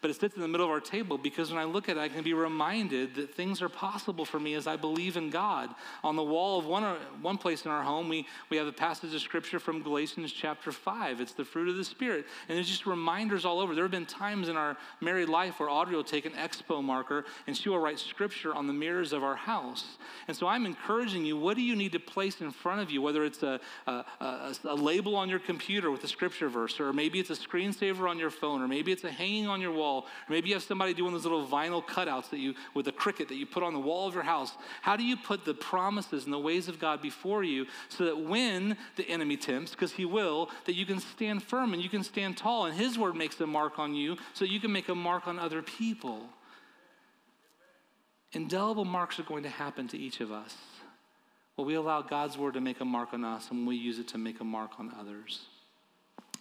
but 0.02 0.10
it 0.10 0.20
sits 0.20 0.36
in 0.36 0.42
the 0.42 0.48
middle 0.48 0.66
of 0.66 0.72
our 0.72 0.80
table 0.80 1.18
because 1.18 1.52
when 1.52 1.60
I 1.60 1.66
look 1.66 1.90
at 1.90 1.98
it, 1.98 2.00
I 2.00 2.08
can 2.08 2.24
be 2.24 2.34
reminded 2.34 3.16
that 3.16 3.36
things 3.36 3.62
are 3.62 3.68
possible 3.68 4.24
for 4.24 4.40
me 4.40 4.54
as 4.54 4.66
I 4.66 4.78
believe 4.78 5.18
in 5.18 5.30
God. 5.30 5.74
On 6.04 6.16
the 6.16 6.24
wall 6.24 6.58
of 6.58 6.66
one, 6.66 6.84
one 7.22 7.38
place 7.38 7.66
in 7.66 7.72
our 7.72 7.84
home, 7.84 8.08
we, 8.08 8.26
we 8.50 8.56
have 8.56 8.68
a 8.68 8.72
passage 8.72 9.14
of 9.14 9.22
scripture 9.22 9.60
from 9.60 9.82
Galatians 9.82 10.32
chapter 10.32 10.72
5. 10.72 11.20
It's 11.20 11.34
the 11.34 11.44
fruit 11.44 11.68
of 11.68 11.76
the 11.76 11.84
Spirit. 11.84 12.26
And 12.48 12.56
there's 12.56 12.70
just 12.70 12.86
reminders 12.86 13.44
all 13.44 13.60
over. 13.60 13.76
There 13.76 13.84
have 13.84 13.92
been 13.92 14.06
times 14.06 14.48
in 14.48 14.56
our 14.56 14.78
married 15.02 15.28
life 15.28 15.60
where 15.60 15.70
Audrey 15.70 15.96
will 15.96 16.04
take 16.04 16.26
an 16.26 16.34
expo 16.34 16.82
marker 16.82 17.26
and 17.46 17.58
she 17.58 17.68
will 17.68 17.80
write 17.80 18.00
scripture 18.00 18.56
on 18.56 18.68
the 18.68 18.74
mirrors 18.74 19.12
of 19.12 19.24
our 19.24 19.36
house. 19.36 19.98
And 20.30 20.38
so 20.38 20.48
I'm 20.48 20.66
encouraging 20.66 21.26
you 21.26 21.36
what 21.36 21.58
do 21.58 21.62
you 21.62 21.76
need 21.76 21.92
to 21.92 22.00
place 22.00 22.40
in 22.40 22.52
front 22.52 22.82
of 22.82 22.90
you, 22.90 23.02
whether 23.02 23.26
it's 23.26 23.44
a, 23.44 23.60
a, 23.86 24.06
a, 24.22 24.56
a 24.64 24.76
label 24.76 25.16
on 25.18 25.28
your 25.28 25.40
computer 25.40 25.92
with 25.92 26.04
a 26.06 26.08
scripture 26.08 26.48
verse, 26.48 26.80
or 26.80 26.94
maybe 26.94 27.20
it's 27.20 27.30
a 27.30 27.34
screensaver 27.34 28.10
on 28.10 28.18
your 28.18 28.30
phone, 28.30 28.62
or 28.62 28.68
maybe 28.68 28.92
it's 28.92 29.04
a 29.04 29.12
hanging 29.12 29.48
on 29.48 29.60
your 29.60 29.72
wall 29.72 29.89
wall. 29.90 30.06
Maybe 30.30 30.50
you 30.50 30.56
have 30.56 30.64
somebody 30.64 30.94
doing 30.94 31.14
those 31.14 31.24
little 31.24 31.46
vinyl 31.46 31.86
cutouts 31.86 32.30
that 32.30 32.40
you, 32.40 32.54
with 32.74 32.88
a 32.88 32.92
Cricut 32.92 33.28
that 33.30 33.36
you 33.36 33.46
put 33.46 33.64
on 33.64 33.74
the 33.74 33.80
wall 33.80 34.08
of 34.08 34.14
your 34.14 34.24
house. 34.24 34.52
How 34.82 34.96
do 34.96 35.04
you 35.04 35.18
put 35.18 35.46
the 35.46 35.54
promises 35.54 36.26
and 36.26 36.34
the 36.34 36.40
ways 36.40 36.68
of 36.68 36.80
God 36.80 37.02
before 37.02 37.44
you 37.44 37.66
so 37.90 38.06
that 38.06 38.20
when 38.20 38.78
the 38.96 39.10
enemy 39.10 39.38
tempts, 39.38 39.72
because 39.72 39.92
he 39.92 40.06
will, 40.06 40.50
that 40.66 40.76
you 40.76 40.86
can 40.86 41.00
stand 41.00 41.44
firm 41.44 41.74
and 41.74 41.82
you 41.82 41.90
can 41.90 42.04
stand 42.04 42.38
tall 42.38 42.66
and 42.66 42.78
his 42.78 42.98
word 42.98 43.16
makes 43.16 43.40
a 43.42 43.48
mark 43.48 43.80
on 43.80 43.96
you 43.96 44.18
so 44.34 44.46
you 44.46 44.60
can 44.60 44.72
make 44.72 44.90
a 44.90 44.96
mark 44.96 45.28
on 45.28 45.40
other 45.40 45.62
people? 45.62 46.22
Indelible 48.32 48.86
marks 48.86 49.20
are 49.20 49.24
going 49.24 49.44
to 49.44 49.50
happen 49.50 49.88
to 49.88 49.98
each 49.98 50.22
of 50.22 50.32
us. 50.32 50.56
Well, 51.58 51.66
we 51.66 51.74
allow 51.74 52.02
God's 52.04 52.38
word 52.38 52.54
to 52.54 52.62
make 52.62 52.80
a 52.80 52.86
mark 52.86 53.14
on 53.14 53.26
us 53.26 53.50
and 53.50 53.68
we 53.68 53.76
use 53.76 54.00
it 54.00 54.08
to 54.10 54.18
make 54.18 54.40
a 54.40 54.44
mark 54.44 54.72
on 54.80 54.94
others. 55.00 55.42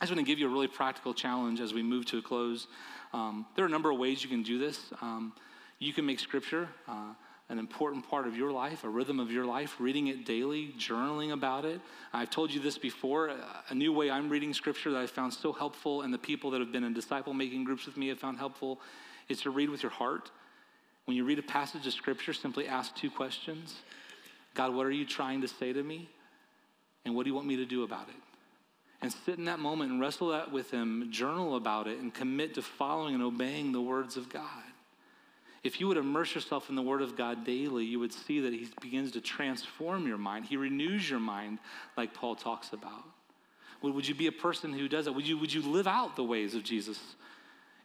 I 0.01 0.05
just 0.05 0.15
want 0.15 0.25
to 0.25 0.31
give 0.31 0.39
you 0.39 0.47
a 0.47 0.53
really 0.53 0.69
practical 0.69 1.13
challenge 1.13 1.61
as 1.61 1.75
we 1.75 1.83
move 1.83 2.07
to 2.07 2.19
a 2.19 2.23
close. 2.23 2.69
Um, 3.13 3.47
there 3.57 3.65
are 3.65 3.69
a 3.69 3.71
number 3.71 3.91
of 3.91 3.99
ways 3.99 4.23
you 4.23 4.29
can 4.29 4.45
do 4.45 4.57
this. 4.57 4.81
Um, 5.03 5.33
you 5.81 5.93
can 5.93 6.07
make 6.07 6.21
scripture 6.21 6.69
uh, 6.87 7.15
an 7.49 7.59
important 7.59 8.09
part 8.09 8.29
of 8.29 8.37
your 8.37 8.53
life, 8.53 8.85
a 8.85 8.89
rhythm 8.89 9.19
of 9.19 9.33
your 9.33 9.45
life, 9.45 9.75
reading 9.81 10.07
it 10.07 10.25
daily, 10.25 10.73
journaling 10.79 11.33
about 11.33 11.65
it. 11.65 11.81
I've 12.13 12.31
told 12.31 12.53
you 12.53 12.61
this 12.61 12.79
before. 12.79 13.33
A 13.71 13.75
new 13.75 13.93
way 13.93 14.09
I'm 14.09 14.29
reading 14.29 14.55
scripture 14.55 14.93
that 14.93 14.99
I 14.99 15.07
found 15.07 15.33
so 15.33 15.53
helpful, 15.53 16.03
and 16.03 16.15
the 16.15 16.19
people 16.19 16.53
that 16.53 16.61
have 16.61 16.71
been 16.71 16.85
in 16.85 16.95
disciple 16.95 17.35
making 17.35 17.65
groups 17.65 17.85
with 17.85 17.97
me 17.97 18.09
have 18.09 18.21
found 18.21 18.39
helpful, 18.39 18.81
is 19.29 19.41
to 19.43 19.51
read 19.51 19.69
with 19.69 19.83
your 19.83 19.91
heart. 19.91 20.31
When 21.07 21.17
you 21.17 21.25
read 21.25 21.41
a 21.41 21.43
passage 21.43 21.87
of 21.89 21.93
scripture, 21.93 22.33
simply 22.33 22.69
ask 22.69 22.95
two 22.95 23.11
questions 23.11 23.75
God, 24.55 24.75
what 24.75 24.87
are 24.87 24.93
you 24.93 25.07
trying 25.07 25.41
to 25.41 25.49
say 25.49 25.73
to 25.73 25.83
me? 25.83 26.09
And 27.05 27.17
what 27.17 27.25
do 27.25 27.31
you 27.31 27.35
want 27.35 27.47
me 27.47 27.57
to 27.57 27.65
do 27.65 27.83
about 27.83 28.09
it? 28.09 28.28
And 29.01 29.13
sit 29.13 29.39
in 29.39 29.45
that 29.45 29.61
moment 29.61 29.93
and 29.93 30.01
wrestle 30.01 30.29
that 30.29 30.51
with 30.51 30.71
Him, 30.71 31.09
journal 31.11 31.57
about 31.57 31.87
it, 31.87 31.99
and 31.99 32.13
commit 32.13 32.55
to 32.55 32.63
following 32.63 33.15
and 33.15 33.23
obeying 33.23 33.73
the 33.73 33.81
words 33.81 34.17
of 34.17 34.29
God. 34.29 34.43
If 35.63 35.81
you 35.81 35.89
would 35.89 35.97
immerse 35.97 36.35
yourself 36.35 36.69
in 36.69 36.77
the 36.77 36.83
Word 36.83 37.03
of 37.03 37.17
God 37.17 37.45
daily, 37.45 37.85
you 37.85 37.99
would 38.01 38.13
see 38.13 38.41
that 38.41 38.53
He 38.53 38.69
begins 38.81 39.13
to 39.13 39.21
transform 39.21 40.07
your 40.07 40.19
mind. 40.19 40.47
He 40.47 40.57
renews 40.57 41.09
your 41.09 41.21
mind, 41.21 41.59
like 41.97 42.15
Paul 42.15 42.35
talks 42.35 42.73
about. 42.73 43.05
Would, 43.83 44.09
you 44.09 44.15
be 44.15 44.27
a 44.27 44.33
person 44.33 44.73
who 44.73 44.89
does 44.89 45.05
that? 45.05 45.13
Would 45.13 45.27
you, 45.27 45.39
would 45.39 45.53
you 45.53 45.63
live 45.63 45.87
out 45.87 46.17
the 46.17 46.25
ways 46.25 46.55
of 46.55 46.65
Jesus? 46.65 46.99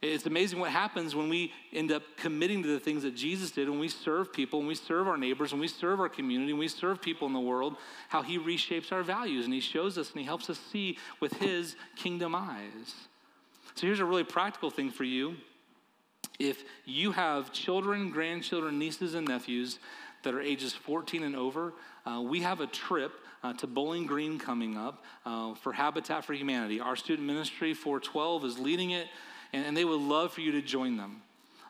It's 0.04 0.26
amazing 0.26 0.60
what 0.60 0.70
happens 0.70 1.16
when 1.16 1.30
we 1.30 1.54
end 1.72 1.90
up 1.90 2.04
committing 2.18 2.62
to 2.64 2.68
the 2.68 2.80
things 2.80 3.04
that 3.04 3.16
Jesus 3.16 3.52
did, 3.52 3.70
when 3.70 3.80
we 3.80 3.88
serve 3.88 4.34
people, 4.34 4.60
when 4.60 4.68
we 4.68 4.76
serve 4.76 5.08
our 5.08 5.16
neighbors, 5.16 5.54
when 5.54 5.62
we 5.62 5.70
serve 5.70 6.02
our 6.02 6.10
community, 6.10 6.52
when 6.52 6.60
we 6.60 6.68
serve 6.68 7.02
people 7.02 7.26
in 7.26 7.34
the 7.34 7.40
world, 7.40 7.78
how 8.10 8.22
He 8.22 8.38
reshapes 8.38 8.92
our 8.92 9.02
values 9.02 9.46
and 9.46 9.54
He 9.54 9.62
shows 9.62 9.98
us 9.98 10.12
and 10.12 10.20
He 10.20 10.26
helps 10.26 10.50
us 10.50 10.60
see 10.60 10.98
with 11.22 11.32
His 11.38 11.78
kingdom 11.96 12.36
eyes. 12.36 13.08
So 13.76 13.88
here's 13.88 14.02
a 14.02 14.06
really 14.06 14.26
practical 14.26 14.70
thing 14.70 14.92
for 14.92 15.06
you. 15.06 15.38
If 16.38 16.66
you 16.84 17.14
have 17.14 17.54
children, 17.54 18.10
grandchildren, 18.10 18.78
nieces, 18.78 19.14
and 19.14 19.26
nephews 19.26 19.80
that 20.24 20.34
are 20.34 20.42
ages 20.42 20.74
14 20.74 21.24
and 21.24 21.36
over, 21.36 21.74
uh, 22.06 22.22
we 22.22 22.42
have 22.42 22.60
a 22.60 22.68
trip 22.68 23.14
uh, 23.42 23.54
to 23.54 23.68
Bowling 23.68 24.06
Green 24.06 24.38
coming 24.38 24.76
up 24.76 25.06
uh, 25.26 25.54
for 25.54 25.72
Habitat 25.72 26.26
for 26.26 26.34
Humanity. 26.34 26.82
Our 26.82 26.98
student 26.98 27.26
ministry 27.26 27.74
412 27.74 28.44
is 28.44 28.60
leading 28.60 28.92
it 28.92 29.08
and, 29.54 29.66
and 29.66 29.78
they 29.78 29.86
would 29.86 30.02
love 30.02 30.34
for 30.34 30.42
you 30.42 30.52
to 30.52 30.62
join 30.62 30.98
them. 30.98 31.22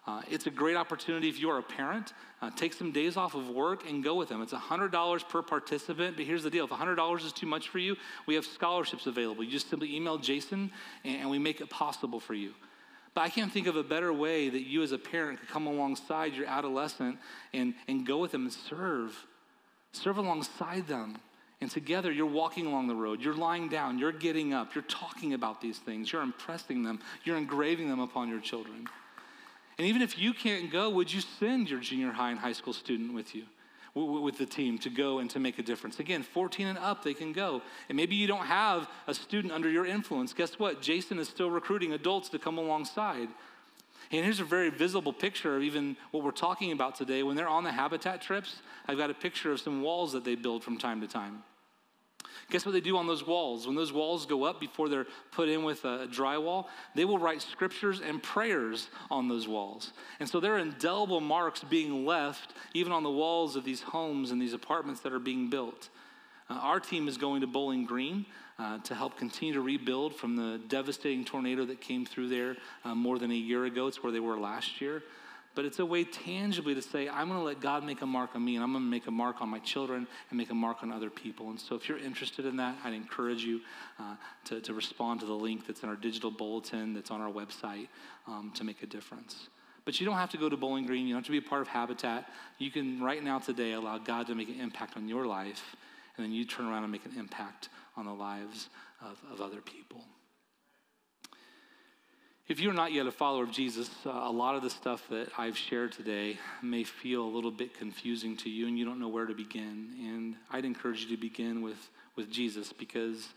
Uh, 0.06 0.22
it's 0.30 0.48
a 0.48 0.50
great 0.50 0.76
opportunity 0.76 1.30
if 1.30 1.40
you 1.40 1.50
are 1.50 1.60
a 1.60 1.64
parent. 1.64 2.14
Uh, 2.42 2.50
take 2.58 2.74
some 2.74 2.92
days 2.92 3.16
off 3.16 3.36
of 3.36 3.50
work 3.50 3.90
and 3.90 4.04
go 4.04 4.16
with 4.16 4.28
them. 4.28 4.42
It's 4.42 4.52
$100 4.52 5.30
per 5.30 5.42
participant, 5.42 6.18
but 6.18 6.26
here's 6.26 6.44
the 6.44 6.50
deal 6.50 6.66
if 6.66 6.72
$100 6.72 7.26
is 7.26 7.32
too 7.32 7.48
much 7.48 7.70
for 7.70 7.80
you, 7.80 7.96
we 8.26 8.36
have 8.36 8.46
scholarships 8.46 9.08
available. 9.08 9.44
You 9.44 9.52
just 9.52 9.70
simply 9.70 9.96
email 9.96 10.18
Jason 10.18 10.72
and, 11.06 11.22
and 11.22 11.30
we 11.30 11.40
make 11.40 11.62
it 11.62 11.70
possible 11.70 12.20
for 12.20 12.34
you. 12.34 12.54
But 13.14 13.22
I 13.22 13.30
can't 13.30 13.52
think 13.52 13.68
of 13.68 13.76
a 13.76 13.84
better 13.84 14.12
way 14.12 14.50
that 14.50 14.64
you 14.64 14.82
as 14.82 14.92
a 14.92 14.98
parent 14.98 15.40
could 15.40 15.48
come 15.48 15.68
alongside 15.68 16.34
your 16.34 16.48
adolescent 16.48 17.18
and, 17.54 17.76
and 17.88 18.06
go 18.06 18.18
with 18.18 18.32
them 18.32 18.44
and 18.44 18.54
serve. 18.54 19.16
Serve 19.94 20.18
alongside 20.18 20.88
them. 20.88 21.18
And 21.64 21.72
together, 21.72 22.12
you're 22.12 22.26
walking 22.26 22.66
along 22.66 22.90
the 22.90 22.96
road, 22.96 23.22
you're 23.22 23.34
lying 23.34 23.70
down, 23.70 23.98
you're 23.98 24.12
getting 24.12 24.54
up, 24.54 24.76
you're 24.76 24.84
talking 24.84 25.34
about 25.34 25.62
these 25.62 25.78
things, 25.78 26.12
you're 26.12 26.22
impressing 26.22 26.84
them, 26.84 27.00
you're 27.24 27.38
engraving 27.38 27.88
them 27.88 28.02
upon 28.02 28.28
your 28.28 28.42
children. 28.42 28.86
And 29.78 29.88
even 29.88 30.02
if 30.02 30.20
you 30.20 30.34
can't 30.34 30.70
go, 30.70 30.90
would 30.90 31.12
you 31.12 31.22
send 31.22 31.70
your 31.70 31.80
junior 31.80 32.12
high 32.12 32.32
and 32.32 32.40
high 32.40 32.52
school 32.52 32.74
student 32.74 33.14
with 33.14 33.34
you, 33.34 33.46
with 33.96 34.38
the 34.38 34.46
team, 34.46 34.78
to 34.80 34.90
go 34.90 35.20
and 35.20 35.30
to 35.30 35.40
make 35.40 35.58
a 35.58 35.64
difference? 35.64 36.02
Again, 36.02 36.22
14 36.22 36.68
and 36.68 36.78
up, 36.78 37.02
they 37.02 37.14
can 37.14 37.32
go. 37.32 37.62
And 37.88 37.96
maybe 37.96 38.16
you 38.16 38.28
don't 38.28 38.46
have 38.46 38.90
a 39.08 39.14
student 39.14 39.54
under 39.54 39.70
your 39.70 39.86
influence. 39.86 40.34
Guess 40.34 40.60
what? 40.60 40.82
Jason 40.82 41.18
is 41.18 41.30
still 41.30 41.50
recruiting 41.50 41.94
adults 41.94 42.28
to 42.30 42.40
come 42.40 42.58
alongside. 42.58 43.30
And 44.12 44.26
here's 44.26 44.42
a 44.42 44.44
very 44.44 44.70
visible 44.70 45.14
picture 45.14 45.56
of 45.56 45.64
even 45.64 45.96
what 46.12 46.26
we're 46.26 46.32
talking 46.32 46.74
about 46.74 46.96
today. 46.96 47.24
When 47.24 47.38
they're 47.38 47.48
on 47.48 47.64
the 47.64 47.72
habitat 47.72 48.22
trips, 48.22 48.62
I've 48.86 48.98
got 48.98 49.10
a 49.10 49.14
picture 49.14 49.54
of 49.54 49.62
some 49.62 49.82
walls 49.82 50.12
that 50.12 50.26
they 50.26 50.36
build 50.36 50.62
from 50.62 50.78
time 50.78 51.00
to 51.00 51.08
time. 51.08 51.42
Guess 52.50 52.66
what 52.66 52.72
they 52.72 52.82
do 52.82 52.98
on 52.98 53.08
those 53.08 53.26
walls? 53.26 53.66
When 53.68 53.76
those 53.76 53.94
walls 53.94 54.26
go 54.26 54.44
up 54.44 54.60
before 54.60 54.90
they're 54.90 55.08
put 55.32 55.50
in 55.50 55.64
with 55.64 55.86
a 55.86 56.08
drywall, 56.08 56.68
they 56.96 57.06
will 57.06 57.18
write 57.18 57.42
scriptures 57.42 58.02
and 58.02 58.22
prayers 58.22 58.90
on 59.10 59.28
those 59.28 59.48
walls. 59.48 59.94
And 60.20 60.28
so 60.28 60.40
there 60.40 60.56
are 60.56 60.60
indelible 60.60 61.22
marks 61.22 61.64
being 61.64 62.06
left 62.06 62.54
even 62.74 62.92
on 62.92 63.04
the 63.04 63.12
walls 63.12 63.56
of 63.56 63.64
these 63.64 63.82
homes 63.82 64.32
and 64.32 64.42
these 64.42 64.54
apartments 64.54 65.02
that 65.02 65.14
are 65.14 65.20
being 65.20 65.50
built. 65.50 65.90
Uh, 66.50 66.56
our 66.56 66.80
team 66.80 67.08
is 67.08 67.18
going 67.18 67.42
to 67.42 67.48
Bowling 67.48 67.86
Green 67.86 68.26
uh, 68.60 68.78
to 68.80 68.96
help 68.96 69.18
continue 69.18 69.54
to 69.54 69.62
rebuild 69.62 70.16
from 70.16 70.36
the 70.36 70.60
devastating 70.68 71.26
tornado 71.26 71.66
that 71.66 71.82
came 71.82 72.06
through 72.06 72.30
there 72.30 72.58
uh, 72.84 72.94
more 72.94 73.18
than 73.18 73.32
a 73.32 73.36
year 73.36 73.66
ago. 73.66 73.88
It's 73.88 74.04
where 74.04 74.12
they 74.12 74.20
were 74.20 74.38
last 74.38 74.82
year 74.82 75.04
but 75.56 75.66
it's 75.66 75.80
a 75.80 75.86
way 75.86 76.04
tangibly 76.04 76.74
to 76.74 76.82
say, 76.82 77.08
I'm 77.08 77.28
going 77.28 77.40
to 77.40 77.46
let 77.46 77.60
God 77.60 77.84
make 77.84 78.02
a 78.02 78.06
mark 78.06 78.32
on 78.36 78.44
me, 78.44 78.56
and 78.56 78.64
I'm 78.64 78.72
going 78.72 78.84
to 78.84 78.90
make 78.90 79.08
a 79.08 79.12
mark 79.12 79.42
on 79.42 79.50
my 79.50 79.60
children 79.60 80.08
and 80.30 80.38
make 80.38 80.50
a 80.50 80.56
mark 80.56 80.82
on 80.82 80.92
other 80.92 81.10
people. 81.10 81.50
And 81.50 81.60
so, 81.60 81.76
if 81.76 81.88
you're 81.88 82.00
interested 82.00 82.46
in 82.46 82.58
that, 82.58 82.78
I'd 82.84 82.94
encourage 82.94 83.44
you 83.44 83.62
uh, 84.00 84.16
to, 84.46 84.62
to 84.62 84.74
respond 84.74 85.20
to 85.20 85.26
the 85.26 85.34
link 85.34 85.68
that's 85.68 85.84
in 85.84 85.90
our 85.90 85.96
digital 85.96 86.32
bulletin, 86.32 86.94
that's 86.94 87.12
on 87.12 87.22
our 87.22 87.32
website, 87.32 87.88
um, 88.28 88.52
to 88.56 88.64
make 88.64 88.82
a 88.82 88.88
difference. 88.88 89.50
But 89.86 90.00
you 90.00 90.06
don't 90.06 90.16
have 90.16 90.30
to 90.32 90.38
go 90.38 90.50
to 90.50 90.58
Bowling 90.58 90.86
Green. 90.86 91.06
You 91.06 91.14
don't 91.14 91.20
have 91.20 91.26
to 91.26 91.32
be 91.32 91.46
a 91.46 91.50
part 91.50 91.62
of 91.62 91.68
Habitat. 91.68 92.30
You 92.58 92.72
can, 92.72 93.02
right 93.02 93.24
now, 93.24 93.40
today, 93.40 93.74
allow 93.74 93.98
God 93.98 94.28
to 94.28 94.36
make 94.36 94.50
an 94.50 94.60
impact 94.60 94.98
on 94.98 95.08
your 95.08 95.26
life, 95.26 95.76
and 96.18 96.26
then 96.26 96.32
you 96.32 96.46
turn 96.46 96.66
around 96.66 96.84
and 96.84 96.92
make 96.92 97.06
an 97.06 97.14
impact 97.18 97.70
on 97.98 98.06
the 98.06 98.14
lives 98.14 98.70
of, 99.02 99.20
of 99.32 99.42
other 99.42 99.62
people. 99.62 100.04
If 102.46 102.60
you're 102.60 102.74
not 102.74 102.92
yet 102.92 103.08
a 103.08 103.12
follower 103.12 103.44
of 103.44 103.52
Jesus, 103.52 103.90
uh, 104.06 104.10
a 104.10 104.32
lot 104.32 104.56
of 104.56 104.64
the 104.64 104.70
stuff 104.70 105.08
that 105.10 105.30
I've 105.38 105.58
shared 105.58 105.94
today 105.94 106.38
may 106.62 106.84
feel 106.84 107.24
a 107.24 107.32
little 107.34 107.52
bit 107.52 107.74
confusing 107.74 108.36
to 108.38 108.50
you 108.50 108.68
and 108.68 108.78
you 108.78 108.84
don't 108.84 109.00
know 109.00 109.08
where 109.08 109.26
to 109.26 109.34
begin. 109.34 109.92
And 109.98 110.36
I'd 110.52 110.66
encourage 110.66 111.04
you 111.06 111.16
to 111.16 111.22
begin 111.22 111.62
with, 111.62 111.90
with 112.18 112.30
Jesus 112.30 112.74
because 112.74 113.30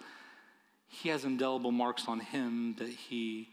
he 0.88 1.08
has 1.10 1.24
indelible 1.24 1.70
marks 1.70 2.08
on 2.08 2.18
him 2.18 2.74
that 2.78 2.88
he 2.88 3.50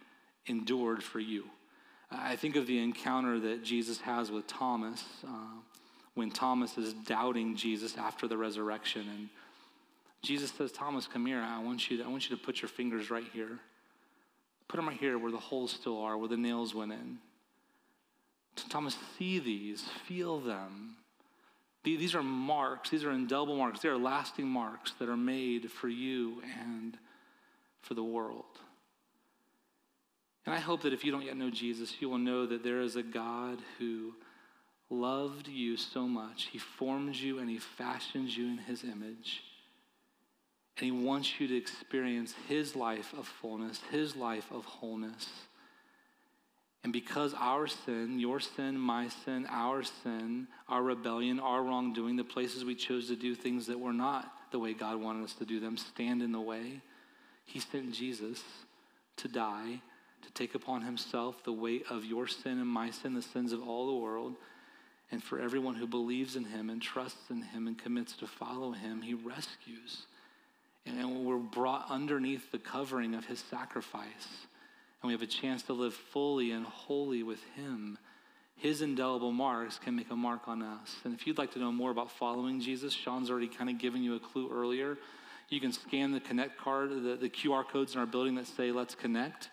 endured 0.48 1.04
for 1.04 1.20
you. 1.20 1.46
I 2.10 2.36
think 2.36 2.56
of 2.56 2.66
the 2.66 2.82
encounter 2.82 3.39
that 3.42 3.63
Jesus 3.63 4.02
has 4.02 4.32
with 4.32 4.48
Thomas 4.48 5.04
uh, 5.24 5.60
when 6.16 6.32
Thomas 6.32 6.80
is 6.80 6.94
doubting 6.94 7.56
Jesus 7.56 7.96
after 7.96 8.28
the 8.28 8.38
resurrection. 8.38 9.06
And 9.08 9.30
Jesus 10.24 10.52
says, 10.52 10.72
Thomas, 10.72 11.06
come 11.06 11.28
here. 11.28 11.42
I 11.42 11.62
want 11.62 11.92
you 11.92 11.98
to, 11.98 12.06
I 12.06 12.08
want 12.08 12.28
you 12.28 12.36
to 12.36 12.42
put 12.42 12.63
your 12.63 12.70
fingers 12.70 13.12
right 13.12 13.28
here. 13.32 13.60
Put 14.73 14.77
them 14.77 14.88
right 14.88 14.97
here 14.97 15.19
where 15.19 15.31
the 15.31 15.38
holes 15.38 15.71
still 15.71 16.01
are, 16.01 16.17
where 16.17 16.27
the 16.27 16.36
nails 16.36 16.73
went 16.73 16.93
in. 16.93 17.19
Thomas, 18.69 18.97
see 19.19 19.38
these, 19.38 19.83
feel 20.07 20.39
them. 20.39 20.95
These 21.83 22.15
are 22.15 22.23
marks, 22.23 22.89
these 22.89 23.03
are 23.03 23.12
indelible 23.12 23.55
marks, 23.55 23.81
they 23.81 23.89
are 23.89 23.99
lasting 23.99 24.47
marks 24.47 24.93
that 24.93 25.09
are 25.09 25.15
made 25.15 25.69
for 25.71 25.89
you 25.89 26.41
and 26.59 26.97
for 27.81 27.93
the 27.93 28.03
world. 28.03 28.45
And 30.47 30.55
I 30.55 30.59
hope 30.59 30.81
that 30.81 30.93
if 30.93 31.05
you 31.05 31.12
don't 31.12 31.25
yet 31.25 31.38
know 31.38 31.51
Jesus, 31.51 31.93
you 31.99 32.09
will 32.09 32.17
know 32.17 32.47
that 32.47 32.63
there 32.63 32.81
is 32.81 32.95
a 32.95 33.03
God 33.03 33.59
who 33.77 34.15
loved 34.89 35.47
you 35.47 35.77
so 35.77 36.07
much. 36.07 36.47
He 36.51 36.57
formed 36.57 37.13
you 37.13 37.38
and 37.38 37.47
he 37.47 37.59
fashions 37.59 38.36
you 38.36 38.47
in 38.47 38.57
his 38.57 38.83
image. 38.83 39.43
And 40.77 40.86
he 40.86 40.91
wants 40.91 41.39
you 41.39 41.47
to 41.47 41.55
experience 41.55 42.33
his 42.47 42.75
life 42.75 43.13
of 43.17 43.27
fullness, 43.27 43.81
his 43.91 44.15
life 44.15 44.51
of 44.51 44.65
wholeness. 44.65 45.29
And 46.83 46.91
because 46.91 47.33
our 47.39 47.67
sin, 47.67 48.19
your 48.19 48.39
sin, 48.39 48.77
my 48.77 49.07
sin, 49.07 49.47
our 49.49 49.83
sin, 49.83 50.47
our 50.67 50.83
rebellion, 50.83 51.39
our 51.39 51.63
wrongdoing, 51.63 52.17
the 52.17 52.23
places 52.23 52.65
we 52.65 52.75
chose 52.75 53.07
to 53.07 53.15
do 53.15 53.36
things 53.36 53.67
that 53.67 53.79
were 53.79 53.93
not 53.93 54.31
the 54.51 54.59
way 54.59 54.73
God 54.73 54.99
wanted 54.99 55.23
us 55.23 55.33
to 55.36 55.45
do 55.45 55.59
them, 55.59 55.77
stand 55.77 56.21
in 56.21 56.31
the 56.31 56.41
way, 56.41 56.81
he 57.45 57.59
sent 57.59 57.93
Jesus 57.93 58.43
to 59.17 59.27
die, 59.27 59.81
to 60.23 60.31
take 60.33 60.55
upon 60.55 60.81
himself 60.81 61.43
the 61.43 61.53
weight 61.53 61.86
of 61.89 62.03
your 62.05 62.27
sin 62.27 62.59
and 62.59 62.67
my 62.67 62.89
sin, 62.89 63.13
the 63.13 63.21
sins 63.21 63.53
of 63.53 63.67
all 63.67 63.88
the 63.88 64.01
world. 64.01 64.36
And 65.12 65.23
for 65.23 65.39
everyone 65.39 65.75
who 65.75 65.88
believes 65.88 66.36
in 66.36 66.45
him 66.45 66.69
and 66.69 66.81
trusts 66.81 67.29
in 67.29 67.41
him 67.41 67.67
and 67.67 67.77
commits 67.77 68.15
to 68.17 68.27
follow 68.27 68.71
him, 68.71 69.01
he 69.01 69.13
rescues. 69.13 70.05
And 70.86 71.26
we're 71.26 71.38
brought 71.38 71.89
underneath 71.89 72.52
the 72.52 72.60
covering 72.60 73.15
of 73.15 73.26
his 73.26 73.39
sacrifice 73.39 74.48
and 75.04 75.10
we 75.10 75.13
have 75.13 75.22
a 75.22 75.28
chance 75.28 75.63
to 75.63 75.74
live 75.74 75.93
fully 75.93 76.52
and 76.52 76.65
wholly 76.65 77.24
with 77.24 77.43
Him, 77.58 77.98
His 78.56 78.82
indelible 78.82 79.34
marks 79.34 79.78
can 79.78 79.98
make 79.98 80.10
a 80.10 80.15
mark 80.15 80.48
on 80.48 80.63
us. 80.63 80.96
And 81.04 81.13
if 81.13 81.28
you'd 81.28 81.38
like 81.38 81.52
to 81.54 81.60
know 81.60 81.74
more 81.74 81.91
about 81.91 82.10
following 82.10 82.62
Jesus, 82.62 82.93
Sean's 82.93 83.30
already 83.30 83.50
kind 83.50 83.69
of 83.69 83.78
given 83.78 84.02
you 84.02 84.15
a 84.15 84.19
clue 84.19 84.50
earlier. 84.50 84.98
You 85.50 85.60
can 85.60 85.74
scan 85.74 86.13
the 86.13 86.22
Connect 86.22 86.58
card, 86.58 86.91
the, 86.91 87.17
the 87.17 87.30
QR 87.30 87.67
codes 87.67 87.93
in 87.93 88.00
our 88.00 88.06
building 88.06 88.36
that 88.36 88.48
say, 88.48 88.72
Let's 88.72 88.96
Connect. 88.96 89.50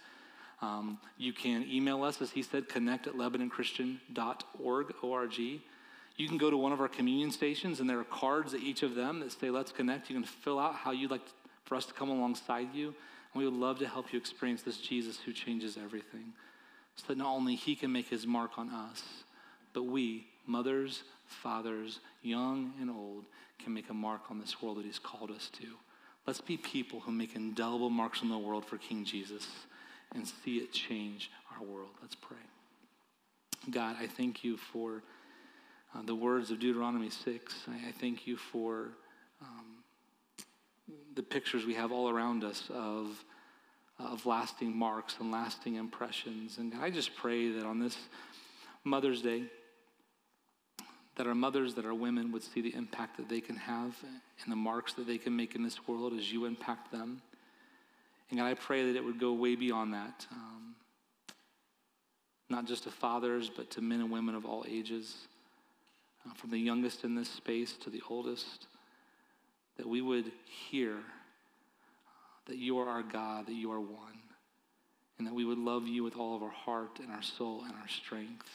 Um, 0.62 0.99
you 1.19 1.33
can 1.33 1.66
email 1.69 2.05
us, 2.05 2.23
as 2.23 2.31
he 2.31 2.43
said, 2.43 2.69
connect 2.69 3.09
at 3.09 3.14
LebanonChristian.org, 3.14 4.95
O-R-G. 5.03 5.62
You 6.16 6.29
can 6.29 6.38
go 6.38 6.51
to 6.51 6.57
one 6.57 6.73
of 6.73 6.81
our 6.81 6.88
communion 6.88 7.31
stations, 7.31 7.81
and 7.81 7.88
there 7.88 7.99
are 7.99 8.05
cards 8.05 8.53
at 8.55 8.61
each 8.61 8.83
of 8.83 8.94
them 8.94 9.20
that 9.20 9.33
say, 9.33 9.51
Let's 9.51 9.73
Connect. 9.73 10.11
You 10.11 10.16
can 10.16 10.25
fill 10.25 10.59
out 10.59 10.75
how 10.75 10.90
you'd 10.90 11.11
like 11.11 11.23
for 11.64 11.77
us 11.77 11.87
to 11.87 11.94
come 11.94 12.11
alongside 12.11 12.75
you. 12.75 12.88
And 13.33 13.42
we 13.42 13.44
would 13.44 13.59
love 13.59 13.79
to 13.79 13.88
help 13.88 14.12
you 14.12 14.18
experience 14.18 14.62
this 14.62 14.79
Jesus 14.79 15.18
who 15.18 15.33
changes 15.33 15.77
everything. 15.77 16.33
So 16.96 17.05
that 17.09 17.18
not 17.18 17.35
only 17.35 17.55
he 17.55 17.77
can 17.77 17.92
make 17.92 18.09
his 18.09 18.27
mark 18.27 18.59
on 18.59 18.68
us, 18.68 19.03
but 19.73 19.85
we, 19.85 20.27
mothers, 20.46 21.05
fathers, 21.27 22.01
young 22.23 22.73
and 22.81 22.90
old, 22.90 23.25
can 23.62 23.73
make 23.73 23.88
a 23.88 23.94
mark 23.94 24.23
on 24.31 24.38
this 24.38 24.61
world 24.61 24.79
that 24.79 24.85
he's 24.85 24.99
called 24.99 25.31
us 25.31 25.49
to. 25.61 25.66
Let's 26.27 26.40
be 26.40 26.57
people 26.57 27.01
who 27.01 27.12
make 27.12 27.37
indelible 27.37 27.90
marks 27.90 28.23
on 28.23 28.29
the 28.29 28.38
world 28.38 28.64
for 28.64 28.77
King 28.77 29.05
Jesus 29.05 29.46
and 30.14 30.27
see 30.27 30.57
it 30.57 30.73
change 30.73 31.31
our 31.57 31.64
world. 31.64 31.90
Let's 32.03 32.14
pray. 32.14 32.37
God, 33.70 33.96
I 34.01 34.07
thank 34.07 34.42
you 34.42 34.57
for 34.57 35.03
uh, 35.94 36.03
the 36.03 36.14
words 36.14 36.50
of 36.50 36.59
Deuteronomy 36.59 37.11
6. 37.11 37.55
I, 37.68 37.88
I 37.88 37.92
thank 37.92 38.26
you 38.26 38.37
for 38.37 38.88
um, 39.42 40.44
the 41.14 41.22
pictures 41.22 41.64
we 41.64 41.74
have 41.74 41.92
all 41.92 42.09
around 42.09 42.44
us 42.44 42.70
of, 42.72 43.24
of 43.98 44.24
lasting 44.26 44.76
marks 44.76 45.16
and 45.20 45.31
lasting 45.31 45.76
impressions. 45.76 46.59
And 46.59 46.74
I 46.81 46.90
just 46.90 47.14
pray 47.16 47.50
that 47.53 47.64
on 47.64 47.81
this 47.81 47.96
Mother's 48.85 49.22
Day, 49.22 49.44
that 51.16 51.26
our 51.26 51.35
mothers, 51.35 51.74
that 51.74 51.85
our 51.85 51.94
women 51.94 52.33
would 52.33 52.42
see 52.42 52.62
the 52.62 52.74
impact 52.74 53.16
that 53.18 53.29
they 53.29 53.40
can 53.40 53.57
have 53.57 53.94
and 54.42 54.50
the 54.50 54.57
marks 54.57 54.94
that 54.94 55.07
they 55.07 55.18
can 55.18 55.37
make 55.37 55.55
in 55.55 55.62
this 55.62 55.87
world 55.87 56.14
as 56.14 56.33
you 56.33 56.46
impact 56.46 56.90
them. 56.90 57.20
And 58.31 58.38
God, 58.38 58.46
I 58.46 58.55
pray 58.55 58.87
that 58.87 58.96
it 58.96 59.05
would 59.05 59.18
go 59.18 59.33
way 59.33 59.57
beyond 59.57 59.92
that. 59.92 60.26
Um, 60.33 60.74
not 62.48 62.64
just 62.64 62.85
to 62.85 62.90
fathers, 62.90 63.50
but 63.55 63.70
to 63.72 63.81
men 63.81 64.00
and 64.00 64.11
women 64.11 64.35
of 64.35 64.46
all 64.46 64.64
ages, 64.68 65.14
Uh, 66.26 66.35
from 66.35 66.50
the 66.50 66.59
youngest 66.59 67.04
in 67.04 67.14
this 67.14 67.28
space 67.28 67.72
to 67.72 67.90
the 67.90 68.02
oldest 68.09 68.66
that 69.76 69.88
we 69.88 70.02
would 70.02 70.30
hear 70.70 70.92
uh, 70.92 70.98
that 72.46 72.59
you 72.59 72.78
are 72.78 72.88
our 72.88 73.02
God, 73.02 73.46
that 73.46 73.54
you 73.54 73.72
are 73.72 73.80
one, 73.80 74.18
and 75.18 75.26
that 75.26 75.35
we 75.35 75.44
would 75.44 75.59
love 75.59 75.87
you 75.87 76.02
with 76.02 76.16
all 76.16 76.37
of 76.37 76.42
our 76.42 76.50
heart 76.50 76.98
and 77.00 77.11
our 77.11 77.22
soul 77.22 77.62
and 77.64 77.72
our 77.74 77.88
strength. 77.88 78.48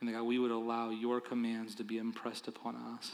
And 0.00 0.08
that 0.08 0.12
God, 0.12 0.24
we 0.24 0.38
would 0.38 0.50
allow 0.50 0.90
your 0.90 1.20
commands 1.20 1.74
to 1.76 1.84
be 1.84 1.98
impressed 1.98 2.46
upon 2.46 2.76
us, 2.76 3.10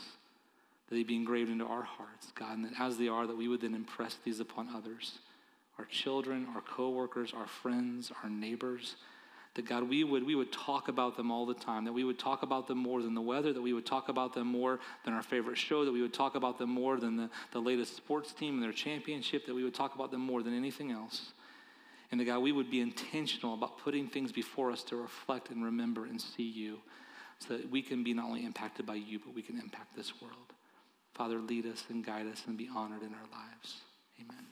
that 0.88 0.94
they 0.94 1.02
be 1.02 1.14
engraved 1.14 1.50
into 1.50 1.64
our 1.64 1.82
hearts, 1.82 2.32
God, 2.34 2.56
and 2.56 2.64
that 2.64 2.78
as 2.78 2.98
they 2.98 3.08
are, 3.08 3.26
that 3.26 3.36
we 3.36 3.48
would 3.48 3.60
then 3.60 3.74
impress 3.74 4.16
these 4.24 4.40
upon 4.40 4.68
others, 4.74 5.18
our 5.78 5.84
children, 5.86 6.48
our 6.54 6.60
coworkers, 6.60 7.32
our 7.32 7.46
friends, 7.46 8.12
our 8.22 8.28
neighbors 8.28 8.96
that 9.54 9.66
God, 9.66 9.88
we 9.88 10.04
would, 10.04 10.24
we 10.24 10.34
would 10.34 10.52
talk 10.52 10.88
about 10.88 11.16
them 11.16 11.30
all 11.30 11.44
the 11.44 11.54
time, 11.54 11.84
that 11.84 11.92
we 11.92 12.04
would 12.04 12.18
talk 12.18 12.42
about 12.42 12.68
them 12.68 12.78
more 12.78 13.02
than 13.02 13.14
the 13.14 13.20
weather, 13.20 13.52
that 13.52 13.60
we 13.60 13.72
would 13.72 13.86
talk 13.86 14.08
about 14.08 14.32
them 14.32 14.46
more 14.46 14.78
than 15.04 15.12
our 15.12 15.22
favorite 15.22 15.58
show, 15.58 15.84
that 15.84 15.92
we 15.92 16.02
would 16.02 16.14
talk 16.14 16.36
about 16.36 16.58
them 16.58 16.70
more 16.70 16.98
than 16.98 17.16
the, 17.16 17.28
the 17.52 17.58
latest 17.58 17.96
sports 17.96 18.32
team 18.32 18.54
and 18.54 18.62
their 18.62 18.72
championship, 18.72 19.46
that 19.46 19.54
we 19.54 19.64
would 19.64 19.74
talk 19.74 19.94
about 19.94 20.10
them 20.12 20.20
more 20.20 20.42
than 20.42 20.56
anything 20.56 20.92
else. 20.92 21.32
And 22.12 22.20
that 22.20 22.24
God, 22.24 22.40
we 22.40 22.52
would 22.52 22.70
be 22.70 22.80
intentional 22.80 23.54
about 23.54 23.78
putting 23.78 24.08
things 24.08 24.32
before 24.32 24.70
us 24.70 24.82
to 24.84 24.96
reflect 24.96 25.50
and 25.50 25.64
remember 25.64 26.06
and 26.06 26.20
see 26.20 26.48
you 26.48 26.78
so 27.38 27.56
that 27.56 27.70
we 27.70 27.82
can 27.82 28.04
be 28.04 28.14
not 28.14 28.26
only 28.26 28.44
impacted 28.44 28.86
by 28.86 28.96
you, 28.96 29.18
but 29.18 29.34
we 29.34 29.42
can 29.42 29.58
impact 29.58 29.96
this 29.96 30.20
world. 30.20 30.34
Father, 31.14 31.38
lead 31.38 31.66
us 31.66 31.84
and 31.88 32.04
guide 32.04 32.26
us 32.26 32.44
and 32.46 32.56
be 32.56 32.68
honored 32.74 33.02
in 33.02 33.14
our 33.14 33.28
lives. 33.32 33.80
Amen. 34.20 34.49